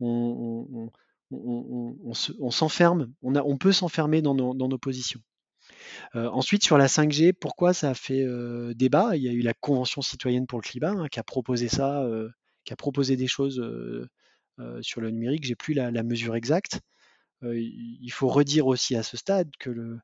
[0.00, 0.90] on,
[2.50, 5.20] s'enferme, on, on, peut s'enfermer dans nos, positions.
[6.16, 9.16] Euh, ensuite, sur la 5G, pourquoi ça a fait euh, débat?
[9.16, 12.04] Il y a eu la Convention citoyenne pour le climat hein, qui a proposé ça,
[12.64, 13.62] qui a proposé des choses
[14.80, 15.44] sur le numérique.
[15.44, 16.80] J'ai plus la, mesure exacte.
[17.42, 19.98] il faut redire aussi à ce stade que le,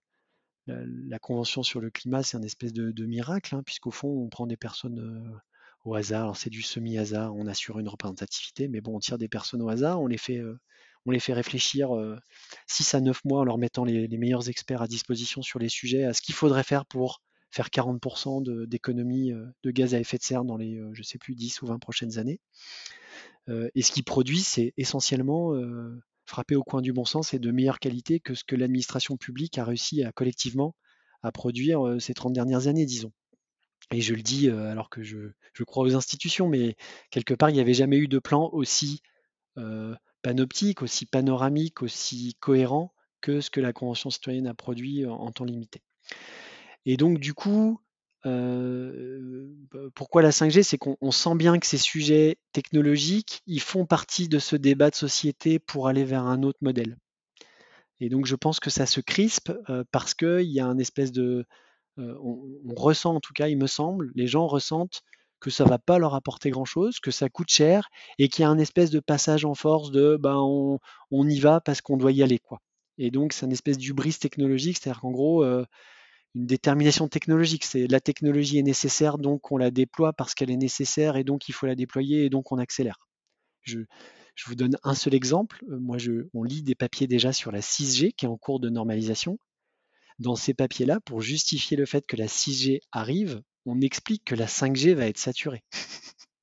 [0.69, 4.47] la, Convention sur le climat, c'est un espèce de, miracle, hein, puisqu'au fond, on prend
[4.47, 5.39] des personnes euh,
[5.85, 6.37] au hasard.
[6.37, 10.01] C'est du semi-hasard, on assure une représentativité, mais bon, on tire des personnes au hasard,
[10.01, 10.59] on les fait, euh,
[11.07, 11.91] on les fait réfléchir
[12.67, 15.69] 6 euh, à 9 mois en leur mettant les, meilleurs experts à disposition sur les
[15.69, 20.23] sujets, à ce qu'il faudrait faire pour faire 40% d'économie de, gaz à effet de
[20.23, 22.41] serre dans les, je sais plus, 10 ou 20 prochaines années.
[23.49, 25.55] et ce qui produit, c'est essentiellement
[26.29, 29.59] frappé au coin du bon sens et de meilleure qualité que ce que l'administration publique
[29.59, 30.75] a réussi collectivement
[31.23, 33.13] à produire euh, ces 30 dernières années, disons.
[33.91, 35.33] Et je le dis euh, alors que je,
[35.67, 36.77] crois aux institutions, mais
[37.11, 39.01] quelque part, il n'y avait jamais eu de plan aussi
[39.57, 45.33] euh, panoptique, aussi panoramique, aussi cohérent que ce que la Convention citoyenne a produit en
[45.33, 45.83] temps limité.
[46.87, 47.81] Et donc, du coup,
[49.95, 54.39] pourquoi la 5G C'est qu'on sent bien que ces sujets technologiques, ils font partie de
[54.39, 56.97] ce débat de société pour aller vers un autre modèle.
[58.01, 59.53] Et donc je pense que ça se crispe
[59.91, 61.47] parce qu'il y a un espèce de...
[61.97, 65.03] On, ressent en tout cas, il me semble, les gens ressentent
[65.41, 68.51] que ça va pas leur apporter grand-chose, que ça coûte cher et qu'il y a
[68.51, 72.23] un espèce de passage en force de ben on, y va parce qu'on doit y
[72.23, 72.61] aller quoi.
[72.99, 75.45] Et donc c'est un espèce d'ubris technologique, c'est-à-dire qu'en gros
[76.35, 77.65] une détermination technologique.
[77.65, 81.49] C'est la technologie est nécessaire, donc on la déploie parce qu'elle est nécessaire et donc
[81.49, 82.99] il faut la déployer et donc on accélère.
[83.63, 83.81] Je,
[84.47, 85.65] vous donne un seul exemple.
[85.69, 85.97] Euh, moi,
[86.33, 89.39] on lit des papiers déjà sur la 6G qui est en cours de normalisation.
[90.19, 94.47] Dans ces papiers-là, pour justifier le fait que la 6G arrive, on explique que la
[94.47, 95.65] 5G va être saturée.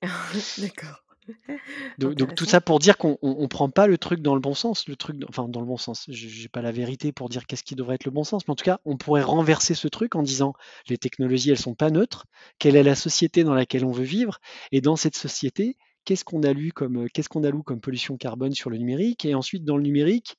[0.58, 1.05] D'accord.
[1.98, 4.88] Donc, tout ça pour dire qu'on ne prend pas le truc dans le bon sens,
[4.88, 6.06] le truc, enfin dans le bon sens.
[6.10, 8.52] Je n'ai pas la vérité pour dire qu'est-ce qui devrait être le bon sens, mais
[8.52, 10.54] en tout cas, on pourrait renverser ce truc en disant
[10.88, 12.26] les technologies, elles sont pas neutres.
[12.60, 14.40] Quelle est la société dans laquelle on veut vivre
[14.72, 18.18] Et dans cette société, qu'est-ce qu'on a lu comme qu'est-ce qu'on a lu comme pollution
[18.18, 20.38] carbone sur le numérique Et ensuite, dans le numérique,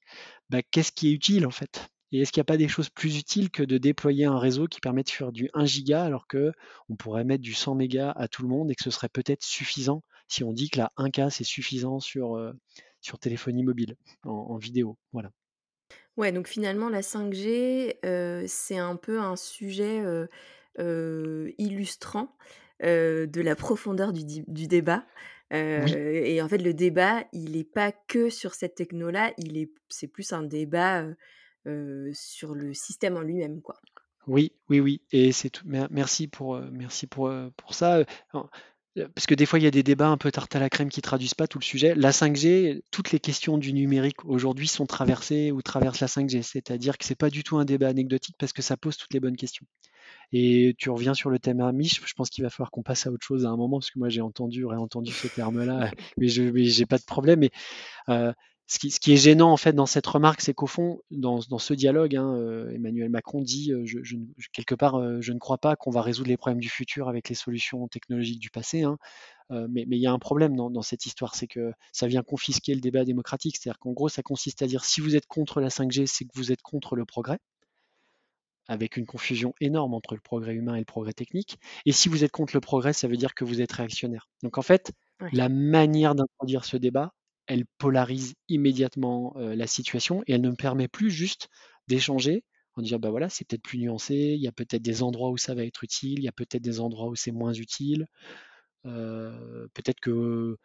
[0.50, 1.88] bah, qu'est-ce qui est utile en fait?
[2.12, 4.68] Et est-ce qu'il n'y a pas des choses plus utiles que de déployer un réseau
[4.68, 6.52] qui permet de faire du 1 giga alors que
[6.88, 9.42] on pourrait mettre du 100 mégas à tout le monde et que ce serait peut-être
[9.42, 12.52] suffisant si on dit que la 1K c'est suffisant sur, euh,
[13.00, 14.98] sur téléphonie mobile en, vidéo.
[15.12, 15.30] Voilà.
[16.16, 20.02] Ouais, donc finalement la 5G, euh, c'est un peu un sujet
[20.78, 22.34] euh, illustrant
[22.82, 25.04] de la profondeur du, débat.
[25.50, 30.08] Et en fait, le débat, il n'est pas que sur cette techno-là, il est, c'est
[30.08, 31.06] plus un débat
[32.12, 33.80] sur le système en lui-même, quoi.
[34.26, 35.00] Oui, oui, oui.
[35.12, 35.64] Et c'est tout.
[35.66, 38.04] Merci pour, merci pour, pour ça.
[39.14, 40.88] Parce que des fois, il y a des débats un peu tarte à la crème
[40.88, 41.94] qui traduisent pas tout le sujet.
[41.94, 46.42] La 5G, toutes les questions du numérique aujourd'hui sont traversées ou traversent la 5G.
[46.42, 49.20] C'est-à-dire que c'est pas du tout un débat anecdotique parce que ça pose toutes les
[49.20, 49.66] bonnes questions.
[50.32, 53.10] Et tu reviens sur le thème Amish, je pense qu'il va falloir qu'on passe à
[53.10, 56.42] autre chose à un moment, parce que moi j'ai entendu, réentendu ce terme-là, mais je
[56.42, 57.40] n'ai pas de problème.
[57.40, 57.50] Mais
[58.68, 62.16] ce qui, est gênant en fait dans cette remarque, c'est qu'au fond, dans, ce dialogue,
[62.16, 64.16] hein, euh, Emmanuel Macron dit euh, je,
[64.52, 67.28] quelque part, euh, je ne crois pas qu'on va résoudre les problèmes du futur avec
[67.28, 68.82] les solutions technologiques du passé.
[68.82, 68.98] Hein.
[69.50, 72.80] mais, il y a un problème dans, cette histoire, c'est que ça vient confisquer le
[72.80, 73.56] débat démocratique.
[73.56, 76.32] C'est-à-dire qu'en gros, ça consiste à dire si vous êtes contre la 5G, c'est que
[76.34, 77.38] vous êtes contre le progrès
[78.68, 81.56] avec une confusion énorme entre le progrès humain et le progrès technique.
[81.84, 84.28] Et si vous êtes contre le progrès, ça veut dire que vous êtes réactionnaire.
[84.42, 84.90] Donc en fait,
[85.32, 87.12] la manière d'introduire ce débat,
[87.46, 91.48] elle polarise immédiatement la situation et elle ne me permet plus juste
[91.88, 95.30] d'échanger en disant bah voilà, c'est peut-être plus nuancé, il y a peut-être des endroits
[95.30, 98.06] où ça va être utile, il y a peut-être des endroits où c'est moins utile.
[98.82, 100.56] peut-être que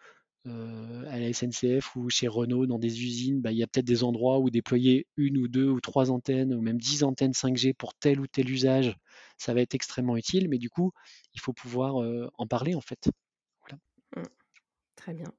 [0.46, 4.04] à la SNCF ou chez Renault dans des usines, bah, il y a peut-être des
[4.04, 7.94] endroits où déployer une ou deux ou trois antennes ou même dix antennes 5G pour
[7.94, 8.96] tel ou tel usage,
[9.38, 10.91] ça va être extrêmement utile, mais du coup,
[11.34, 11.96] il faut pouvoir
[12.38, 13.10] en parler en fait.
[14.15, 14.24] Mmh.
[14.96, 15.32] Très bien.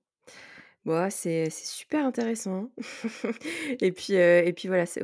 [1.11, 2.71] C'est super intéressant.
[3.81, 5.01] Et puis, et puis voilà, c'est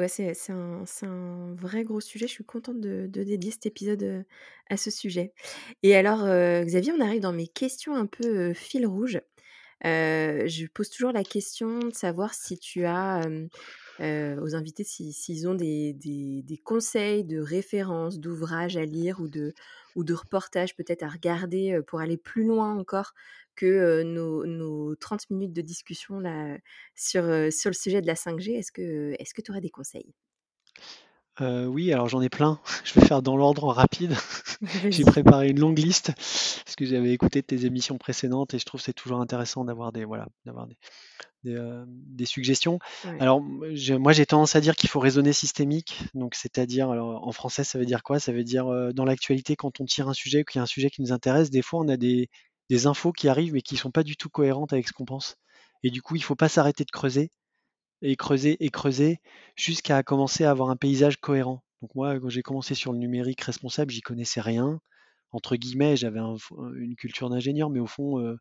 [0.50, 2.26] un vrai gros sujet.
[2.26, 4.24] Je suis contente de de dédier cet épisode,
[4.70, 5.32] à ce sujet.
[5.82, 6.20] Et alors,
[6.64, 9.20] Xavier, on arrive dans mes questions un peu, fil rouge.
[9.84, 13.22] je pose toujours la question de savoir si tu as,
[14.00, 19.54] aux invités s'ils ont des conseils de références, d'ouvrages à lire ou de
[19.96, 23.14] ou reportages peut-être à regarder, pour aller plus loin encore
[23.56, 26.58] que nos, 30 minutes de discussion là,
[26.94, 28.56] sur, le sujet de la 5G.
[28.56, 30.14] Est-ce que est-ce que tu aurais des conseils?
[31.40, 32.60] Oui, alors j'en ai plein.
[32.84, 34.14] Je vais faire dans l'ordre rapide.
[34.90, 36.12] J'ai préparé une longue liste
[36.64, 40.04] parce que j'avais écouté tes émissions précédentes et je trouve c'est toujours intéressant d'avoir des
[40.04, 40.66] voilà d'avoir
[41.44, 42.78] des, suggestions.
[43.20, 46.02] Alors moi j'ai tendance à dire qu'il faut raisonner systémique.
[46.14, 48.18] Donc c'est-à-dire alors en français ça veut dire quoi?
[48.18, 50.90] Ça veut dire dans l'actualité quand on tire un sujet, qu'il y a un sujet
[50.90, 52.28] qui nous intéresse, des fois on a des,
[52.68, 55.36] des infos qui arrivent mais qui sont pas du tout cohérentes avec ce qu'on pense.
[55.82, 57.30] Et du coup, il faut pas s'arrêter de creuser
[58.02, 59.20] et creuser et creuser
[59.56, 61.62] jusqu'à commencer à avoir un paysage cohérent.
[61.82, 64.80] Donc moi, quand j'ai commencé sur le numérique responsable, j'y connaissais rien.
[65.30, 68.36] Entre guillemets, j'avais une culture d'ingénieur, mais au fond, euh,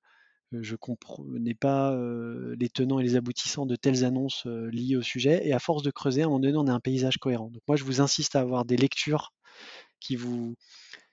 [0.51, 5.01] je comprenais pas euh, les tenants et les aboutissants de telles annonces euh, liées au
[5.01, 5.45] sujet.
[5.45, 7.49] Et à force de creuser, à un moment donné, on a un paysage cohérent.
[7.49, 9.33] Donc moi, je vous insiste à avoir des lectures
[9.99, 10.55] qui vous,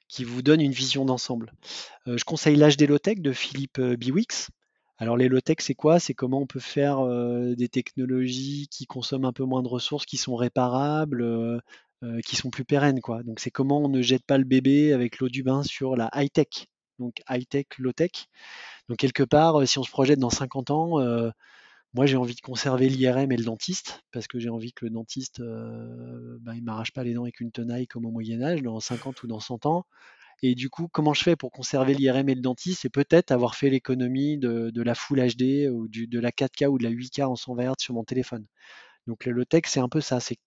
[0.08, 1.52] qui vous donne une vision d'ensemble.
[2.06, 4.50] Euh, je conseille l'âge des low-tech de Philippe Biwix.
[5.04, 6.00] Alors les low-tech, c'est quoi?
[6.00, 10.06] C'est comment on peut faire euh, des technologies qui consomment un peu moins de ressources,
[10.06, 11.60] qui sont réparables,
[12.24, 13.00] qui sont plus pérennes.
[13.00, 13.22] Quoi.
[13.22, 16.10] Donc c'est comment on ne jette pas le bébé avec l'eau du bain sur la
[16.14, 16.68] high-tech.
[16.98, 18.28] Donc high-tech, low-tech.
[18.88, 20.98] Donc quelque part, si on se projette dans 50 ans,
[21.94, 24.90] moi, j'ai envie de conserver l'IRM et le dentiste, parce que j'ai envie que le
[24.90, 28.62] dentiste, euh, bah, il m'arrache pas les dents avec une tenaille comme au Moyen Âge,
[28.62, 29.86] dans 50 ou dans 100 ans.
[30.42, 32.82] Et du coup, comment je fais pour conserver l'IRM et le dentiste?
[32.82, 36.84] C'est peut-être avoir fait l'économie de, la Full HD ou de la 4K ou de
[36.84, 38.46] la 8K en 120 Hz sur mon téléphone.
[39.06, 40.38] Donc le low-tech, c'est un peu ça, c'est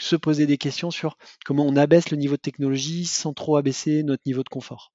[0.00, 4.02] se poser des questions sur comment on abaisse le niveau de technologie sans trop abaisser
[4.02, 4.92] notre niveau de confort.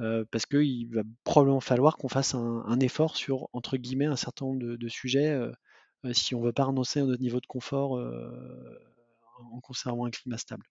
[0.00, 4.46] Euh, parce qu'il va probablement falloir qu'on fasse un, effort sur, entre guillemets, un certain
[4.46, 5.52] nombre de, sujets euh,
[6.06, 8.00] euh, si on ne veut pas renoncer à notre niveau de confort
[9.52, 10.64] en conservant un climat stable.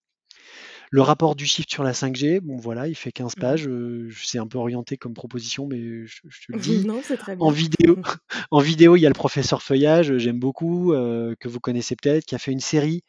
[0.92, 3.68] Le rapport du shift sur la 5G, bon voilà, il fait 15 Mmh pages.
[3.68, 6.86] euh, c'est un peu orienté comme proposition, mais je, je te le dis.
[6.86, 7.52] Non, c'est très En bien.
[7.52, 7.98] vidéo,
[8.52, 12.26] en vidéo, il y a le professeur Feuillage, j'aime beaucoup, euh, que vous connaissez peut-être,
[12.26, 13.04] qui a fait une série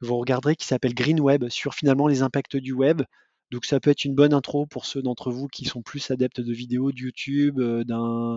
[0.00, 3.02] que vous regarderez qui s'appelle Green Web sur finalement les impacts du web.
[3.50, 6.40] Donc ça peut être une bonne intro pour ceux d'entre vous qui sont plus adeptes
[6.40, 8.36] de vidéos, de YouTube, euh, d'un,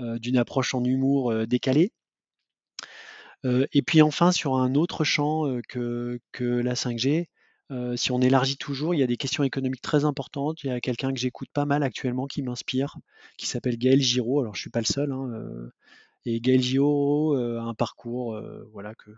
[0.00, 1.92] euh, d'une approche en humour euh, décalée.
[3.44, 7.28] Euh, et puis enfin, sur un autre champ euh, que, que la 5G,
[7.96, 10.62] si on élargit toujours, il y a des questions économiques très importantes.
[10.64, 12.96] Il y a quelqu'un que j'écoute pas mal actuellement qui m'inspire,
[13.36, 14.40] qui s'appelle Gaël Giraud.
[14.40, 15.12] Alors je suis pas le seul.
[15.12, 15.70] hein,
[16.24, 18.40] et Gaël Giraud a un parcours
[18.72, 19.10] voilà, que,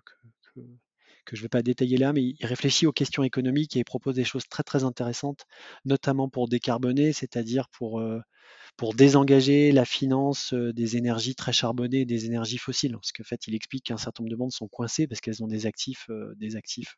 [1.33, 4.17] je ne vais pas détailler là, mais il réfléchit aux questions économiques et il propose
[4.17, 5.47] des choses très très intéressantes,
[5.85, 8.03] notamment pour décarboner, c'est-à-dire pour
[8.77, 12.93] pour désengager la finance des énergies très charbonnées et des énergies fossiles.
[12.93, 15.49] Parce qu'en fait, il explique qu'un certain nombre de banques sont coincées parce qu'elles ont
[15.49, 16.97] des actifs, des actifs,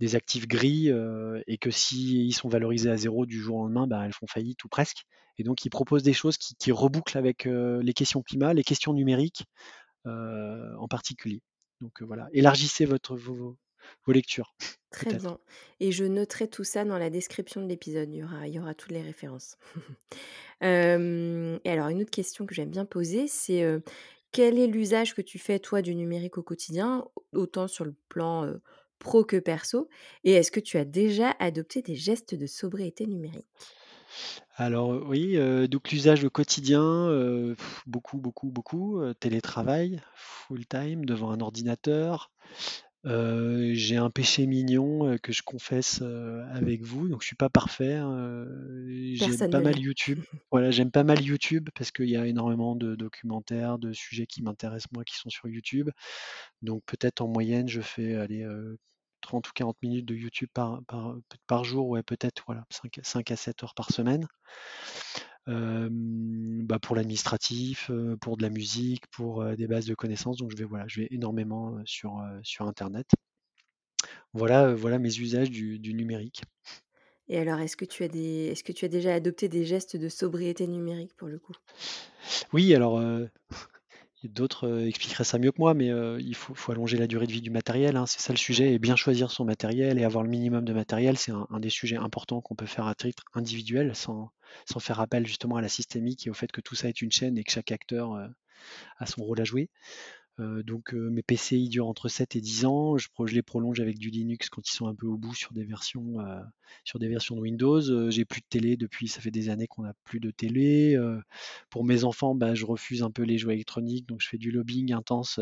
[0.00, 3.86] des actifs gris euh, et que s'ils sont valorisés à zéro du jour au lendemain,
[3.86, 5.04] bah, elles font faillite ou presque.
[5.38, 8.64] Et donc, il propose des choses qui, qui rebouclent avec euh, les questions climat, les
[8.64, 9.44] questions numériques
[10.06, 11.40] euh, en particulier.
[11.80, 13.56] Donc voilà, élargissez votre, vos,
[14.06, 14.54] vos lectures,
[14.90, 15.38] Très bien.
[15.78, 18.10] Et je noterai tout ça dans la description de l'épisode.
[18.10, 19.58] Il y aura, il y aura toutes les références.
[20.62, 23.62] Et alors une autre question que j'aime bien poser, c'est,
[24.32, 28.50] quel est l'usage que tu fais toi du numérique au quotidien, autant sur le plan,
[28.98, 29.88] pro que perso?
[30.24, 33.46] Et est-ce que tu as déjà adopté des gestes de sobriété numérique?
[34.54, 39.00] Alors oui, euh, donc l'usage au quotidien, euh, pff, beaucoup, beaucoup, beaucoup.
[39.00, 42.30] euh, télétravail, full time, devant un ordinateur.
[43.06, 47.36] Euh, j'ai un péché mignon euh, que je confesse euh, avec vous, donc je suis
[47.36, 47.94] pas parfait.
[47.94, 48.46] hein,
[49.14, 49.78] j'aime pas mal.
[49.78, 50.20] YouTube.
[50.50, 54.42] Voilà, j'aime pas mal YouTube parce qu'il y a énormément de documentaires, de sujets qui
[54.42, 55.90] m'intéressent moi qui sont sur YouTube.
[56.62, 58.46] Donc peut-être en moyenne, je fais aller
[59.20, 63.30] 30 ou 40 minutes de YouTube par, par, par jour, ouais, peut-être voilà, 5, 5
[63.30, 64.26] à 7 heures par semaine.
[65.48, 67.90] Euh, bah, pour l'administratif,
[68.20, 70.38] pour de la musique, pour des bases de connaissances.
[70.38, 73.06] Donc je vais voilà, je vais énormément sur, sur Internet.
[74.32, 76.42] Voilà, voilà mes usages du, du numérique.
[77.28, 79.96] Et alors est-ce que tu as des est-ce que tu as déjà adopté des gestes
[79.96, 81.54] de sobriété numérique pour le coup?
[82.52, 83.26] Oui, alors euh,
[84.28, 87.32] d'autres euh, expliqueraient ça mieux que moi, mais euh, il faut, allonger la durée de
[87.32, 87.96] vie du matériel.
[87.96, 90.72] hein, c'est ça le sujet, et bien choisir son matériel et avoir le minimum de
[90.72, 94.30] matériel, c'est un, des sujets importants qu'on peut faire à titre individuel, sans,
[94.66, 97.12] sans faire appel justement à la systémique et au fait que tout ça est une
[97.12, 98.26] chaîne et que chaque acteur euh,
[98.98, 99.70] a son rôle à jouer.
[100.38, 102.96] Donc mes PC ils durent entre 7 et 10 ans.
[102.98, 105.64] Je, les prolonge avec du Linux quand ils sont un peu au bout sur des
[105.64, 106.16] versions,
[106.84, 108.10] sur des versions de Windows.
[108.10, 110.98] J'ai plus de télé depuis, ça fait des années qu'on n'a plus de télé.
[111.70, 114.50] Pour mes enfants, bah, je refuse un peu les jouets électroniques, donc je fais du
[114.50, 115.40] lobbying intense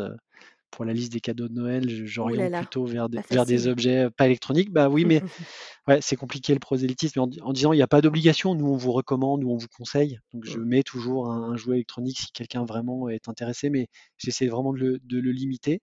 [0.75, 1.89] pour la liste des cadeaux de Noël.
[2.05, 4.71] J'oriente plutôt vers des, vers des objets pas électroniques.
[4.71, 5.21] Bah oui, mais
[5.87, 8.65] Ouais, c'est compliqué le prosélytisme, mais en, en disant il n'y a pas d'obligation, nous
[8.65, 10.19] on vous recommande ou on vous conseille.
[10.33, 14.47] Donc je mets toujours un, un jouet électronique si quelqu'un vraiment est intéressé, mais j'essaie
[14.47, 15.81] vraiment de le, de le limiter.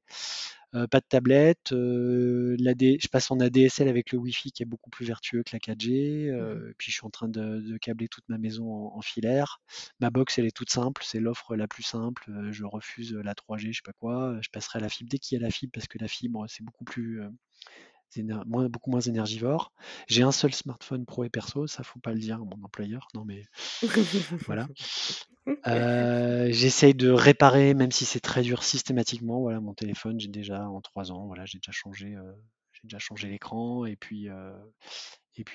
[0.75, 4.67] Euh, pas de tablette, euh, l'AD je passe en ADSL avec le Wi-Fi qui est
[4.67, 6.31] beaucoup plus vertueux que la 4G.
[6.31, 9.01] Mmh euh, puis je suis en train de, de câbler toute ma maison en, en
[9.03, 9.61] filaire.
[10.01, 12.25] Ma box elle est toute simple, c'est l'offre la plus simple.
[12.51, 14.39] je refuse la 3G, je sais pas quoi.
[14.41, 16.47] Je passerai à la fibre dès qu'il y a la fibre parce que la fibre
[16.49, 17.21] c'est beaucoup plus
[18.47, 19.73] moins, beaucoup moins énergivore.
[20.09, 23.09] J'ai un seul smartphone pro et perso, ça faut pas le dire à mon employeur.
[23.15, 23.45] Non mais
[24.47, 24.69] voilà.
[25.67, 29.41] Euh, j'essaye de réparer, même si c'est très dur systématiquement.
[29.41, 32.33] Voilà, mon téléphone, j'ai déjà en trois ans, voilà, j'ai déjà changé, euh,
[32.73, 34.53] j'ai déjà changé l'écran et puis euh,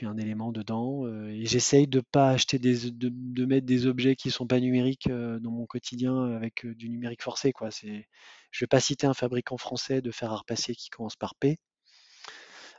[0.03, 1.07] un élément dedans.
[1.29, 5.65] et j'essaye de pas acheter de, mettre des objets qui sont pas numériques dans mon
[5.65, 7.71] quotidien avec du numérique forcé, quoi.
[7.71, 8.07] C'est,
[8.51, 11.59] je vais pas citer un fabricant français de fer à repasser qui commence par P.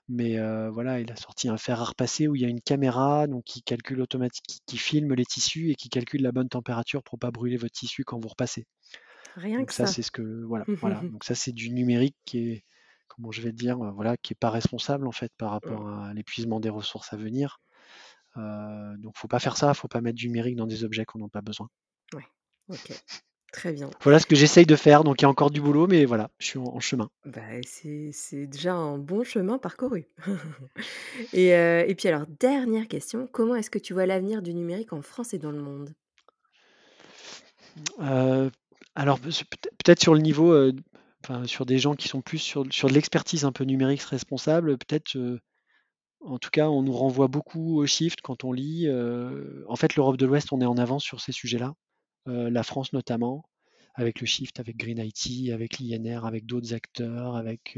[0.09, 2.61] Mais euh, voilà, il a sorti un fer à repasser où il y a une
[2.63, 7.03] caméra donc, qui calcule automatique, qui, filme les tissus et qui calcule la bonne température
[7.03, 8.67] pour pas brûler votre tissu quand vous repassez.
[9.37, 9.93] Rien Donc que ça, ça.
[9.93, 11.05] c'est ce que voilà, voilà.
[11.05, 12.65] Donc ça, c'est du numérique qui est,
[13.09, 15.73] comment je vais dire, voilà, qui est pas responsable en fait par Mmh.
[15.73, 17.61] rapport à l'épuisement des ressources à venir.
[18.37, 21.19] Euh, donc faut pas faire ça, faut pas mettre du numérique dans des objets qu'on
[21.21, 21.69] n'a pas besoin.
[22.15, 22.25] Ouais,
[22.69, 22.93] OK.
[23.53, 23.91] Très bien.
[24.03, 25.05] Voilà ce que j'essaye de faire.
[25.05, 27.09] Donc il y a encore du boulot, mais voilà, je suis en, en chemin.
[27.25, 30.07] Bah, c'est déjà un bon chemin parcouru.
[31.33, 34.93] Et heu et puis alors dernière question, comment est-ce que tu vois l'avenir du numérique
[34.93, 35.95] en France et dans le monde?
[38.01, 38.51] Euh,
[38.95, 39.31] alors peut-
[39.85, 40.73] peut-être sur le niveau, euh,
[41.25, 44.77] enfin, sur des gens qui sont plus sur, sur de l'expertise un peu numérique responsable,
[44.79, 45.41] peut-être, euh,
[46.21, 48.87] en tout cas, on nous renvoie beaucoup au shift quand on lit.
[48.89, 51.88] euh, en fait, l'Europe de l'Ouest, on est en avance sur ces sujets-là, euh,
[52.27, 53.45] la France notamment,
[53.95, 57.77] avec le Shift, avec Green IT, avec l'INR, avec d'autres acteurs, avec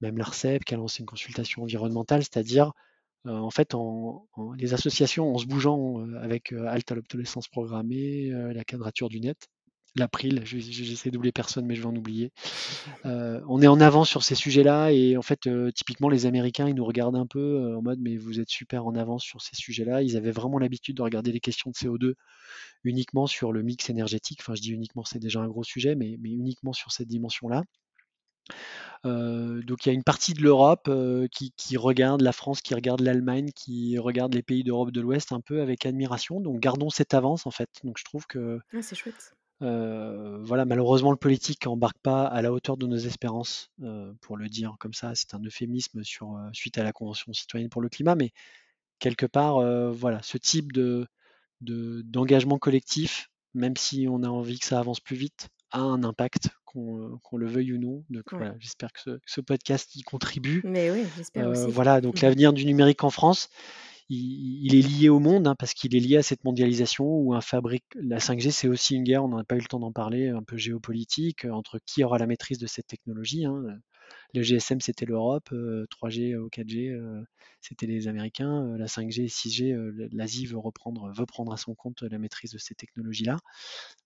[0.00, 2.72] même l'ARCEP qui a lancé une consultation environnementale, c'est-à-dire
[3.24, 3.74] en fait,
[4.56, 9.48] les associations, en se bougeant avec Alt à l'obsolescence programmée, la quadrature du net,
[9.96, 12.30] l'April, j'essaie d'oublier personne, mais je vais en oublier.
[13.04, 16.84] on est en avance sur ces sujets-là et en fait, typiquement, les Américains, ils nous
[16.84, 20.02] regardent un peu en mode, mais vous êtes super en avance sur ces sujets-là.
[20.02, 22.14] Ils avaient vraiment l'habitude de regarder les questions de CO2
[22.84, 24.38] uniquement sur le mix énergétique.
[24.40, 27.62] Enfin, je dis uniquement, c'est déjà un gros sujet, mais, uniquement sur cette dimension-là.
[29.04, 30.90] donc il y a une partie de l'Europe
[31.30, 35.32] qui, qui, regarde la France, qui regarde l'Allemagne, qui regarde les pays d'Europe de l'Ouest
[35.32, 36.40] un peu avec admiration.
[36.40, 37.68] Donc gardons cette avance en fait.
[37.84, 39.34] Donc je trouve que ah, c'est chouette.
[39.62, 44.36] Euh, voilà, malheureusement, le politique embarque pas à la hauteur de nos espérances, euh, pour
[44.36, 45.12] le dire comme ça.
[45.14, 48.32] C'est un euphémisme sur, euh, suite à la Convention citoyenne pour le climat, mais
[48.98, 49.56] quelque part,
[49.92, 51.08] voilà, ce type de,
[51.60, 56.50] d'engagement collectif, même si on a envie que ça avance plus vite, a un impact,
[56.64, 58.04] qu'on, le veuille ou non.
[58.10, 60.62] Donc voilà, j'espère que ce, podcast y contribue.
[60.64, 61.66] Mais oui, j'espère aussi.
[61.68, 63.48] Voilà, donc l'avenir du numérique en France,
[64.14, 67.40] il, est lié au monde hein, parce qu'il est lié à cette mondialisation où un
[67.40, 70.28] fabrique, la 5G c'est aussi une guerre, on n'a pas eu le temps d'en parler,
[70.28, 73.44] un peu géopolitique, euh, entre qui aura la maîtrise de cette technologie.
[73.46, 73.64] Hein.
[74.34, 77.24] Le GSM c'était l'Europe, 3G ou 4G
[77.60, 82.18] c'était les Américains, la 5G et 6G, l'Asie veut reprendre, prendre à son compte la
[82.18, 83.38] maîtrise de ces technologies-là.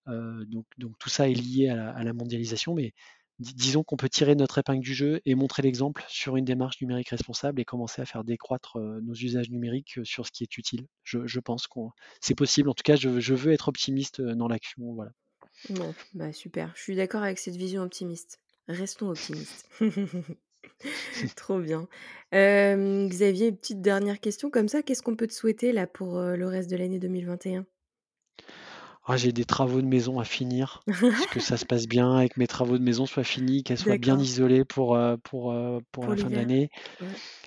[0.06, 2.92] donc, donc, tout ça est lié à la mondialisation, mais
[3.38, 7.10] disons qu'on peut tirer notre épingle du jeu et montrer l'exemple sur une démarche numérique
[7.10, 10.58] responsable et commencer à faire décroître euh, nos usages numériques euh, sur ce qui est
[10.58, 10.86] utile.
[11.04, 11.80] Je, pense que
[12.20, 12.68] c'est possible.
[12.68, 14.94] En tout cas, je, veux être optimiste euh, dans l'action.
[14.94, 15.12] Voilà.
[15.70, 16.72] Bon, bah super.
[16.74, 18.40] Je suis d'accord avec cette vision optimiste.
[18.68, 19.68] Restons optimistes.
[21.36, 21.88] Trop bien.
[22.32, 24.82] Xavier, petite dernière question comme ça.
[24.82, 27.64] Qu'est-ce qu'on peut te souhaiter là pour le reste de l'année 2021
[29.08, 30.82] ah, j'ai des travaux de maison à finir.
[31.30, 33.98] que ça se passe bien et que mes travaux de maison soient finis, qu'elles soient
[33.98, 36.70] bien isolées pour, euh, pour, euh, pour la fin de l'année?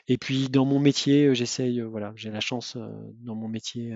[0.07, 2.78] Et puis dans mon métier, euh, j'essaye, voilà, j'ai la chance
[3.20, 3.93] dans mon métier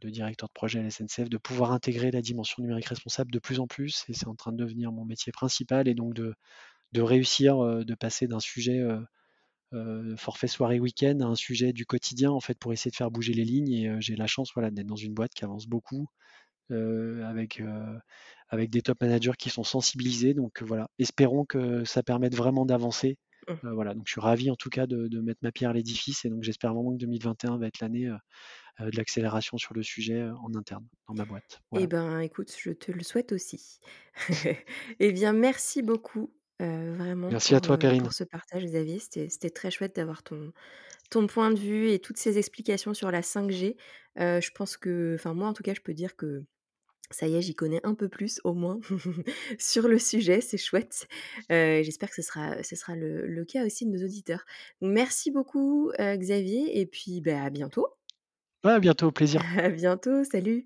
[0.00, 3.38] de directeur de projet à la SNCF de pouvoir intégrer la dimension numérique responsable de
[3.38, 4.04] plus en plus.
[4.08, 5.86] Et c'est en train de devenir mon métier principal.
[5.86, 6.34] Et donc de,
[6.92, 8.84] de réussir de passer d'un sujet
[10.16, 13.32] forfait soirée week-end à un sujet du quotidien en fait pour essayer de faire bouger
[13.32, 13.72] les lignes.
[13.72, 16.08] Et j'ai la chance voilà, d'être dans une boîte qui avance beaucoup
[16.70, 17.98] avec, euh,
[18.48, 20.34] avec des top managers qui sont sensibilisés.
[20.34, 23.18] Donc voilà, espérons que ça permette vraiment d'avancer.
[23.48, 23.52] Mmh.
[23.64, 26.24] Euh, voilà, donc je suis ravi en tout cas de, mettre ma pierre à l'édifice
[26.24, 28.10] et donc j'espère vraiment que 2021 va être l'année
[28.78, 31.60] de l'accélération sur le sujet en interne dans ma boîte.
[31.78, 33.80] Eh ben, écoute, je te le souhaite aussi.
[35.00, 37.28] eh bien, merci beaucoup, vraiment.
[37.30, 38.02] Merci à toi, Perrine.
[38.02, 38.98] Pour ce partage, Xavier.
[38.98, 40.52] C'était très chouette d'avoir ton,
[41.10, 43.76] ton point de vue et toutes ces explications sur la 5G.
[44.16, 46.44] je pense que, enfin, moi, en tout cas, je peux dire que
[47.10, 48.80] ça y est, j'y connais un peu plus au moins
[49.58, 51.08] sur le sujet, c'est chouette.
[51.48, 54.44] J'espère que ce sera, ce sera le, cas aussi de nos auditeurs.
[54.80, 57.88] merci beaucoup Xavier et puis bah, à bientôt.
[58.62, 59.42] à bientôt, au plaisir.
[59.58, 60.64] À bientôt, salut.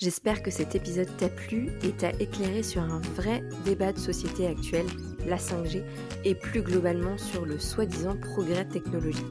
[0.00, 4.46] J'espère que cet épisode t'a plu et t'a éclairé sur un vrai débat de société
[4.46, 4.86] actuelle,
[5.26, 5.82] la 5G,
[6.24, 9.26] et plus globalement sur le soi-disant progrès technologique.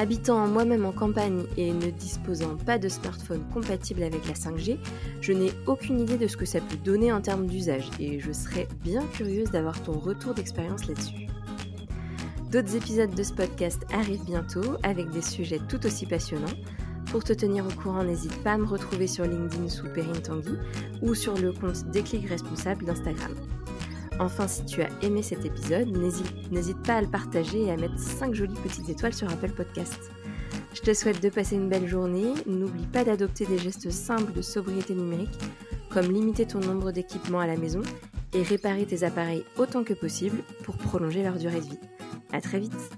[0.00, 4.78] Habitant moi-même en campagne et ne disposant pas de smartphone compatible avec la 5G,
[5.20, 8.32] je n'ai aucune idée de ce que ça peut donner en termes d'usage et je
[8.32, 11.26] serais bien curieuse d'avoir ton retour d'expérience là-dessus.
[12.50, 16.46] D'autres épisodes de ce podcast arrivent bientôt avec des sujets tout aussi passionnants.
[17.10, 20.56] Pour te tenir au courant, n'hésite pas à me retrouver sur LinkedIn sous Perrine Tanguy
[21.02, 23.34] ou sur le compte Déclic Responsable d'Instagram.
[24.20, 27.98] Enfin, si tu as aimé cet épisode, n'hésite pas à le partager et à mettre
[27.98, 30.10] 5 jolies petites étoiles sur Apple Podcast.
[30.74, 32.34] Je te souhaite de passer une belle journée.
[32.46, 35.38] N'oublie pas d'adopter des gestes simples de sobriété numérique,
[35.88, 37.80] comme limiter ton nombre d'équipements à la maison
[38.34, 41.80] et réparer tes appareils autant que possible pour prolonger leur durée de vie.
[42.30, 42.90] À très vite!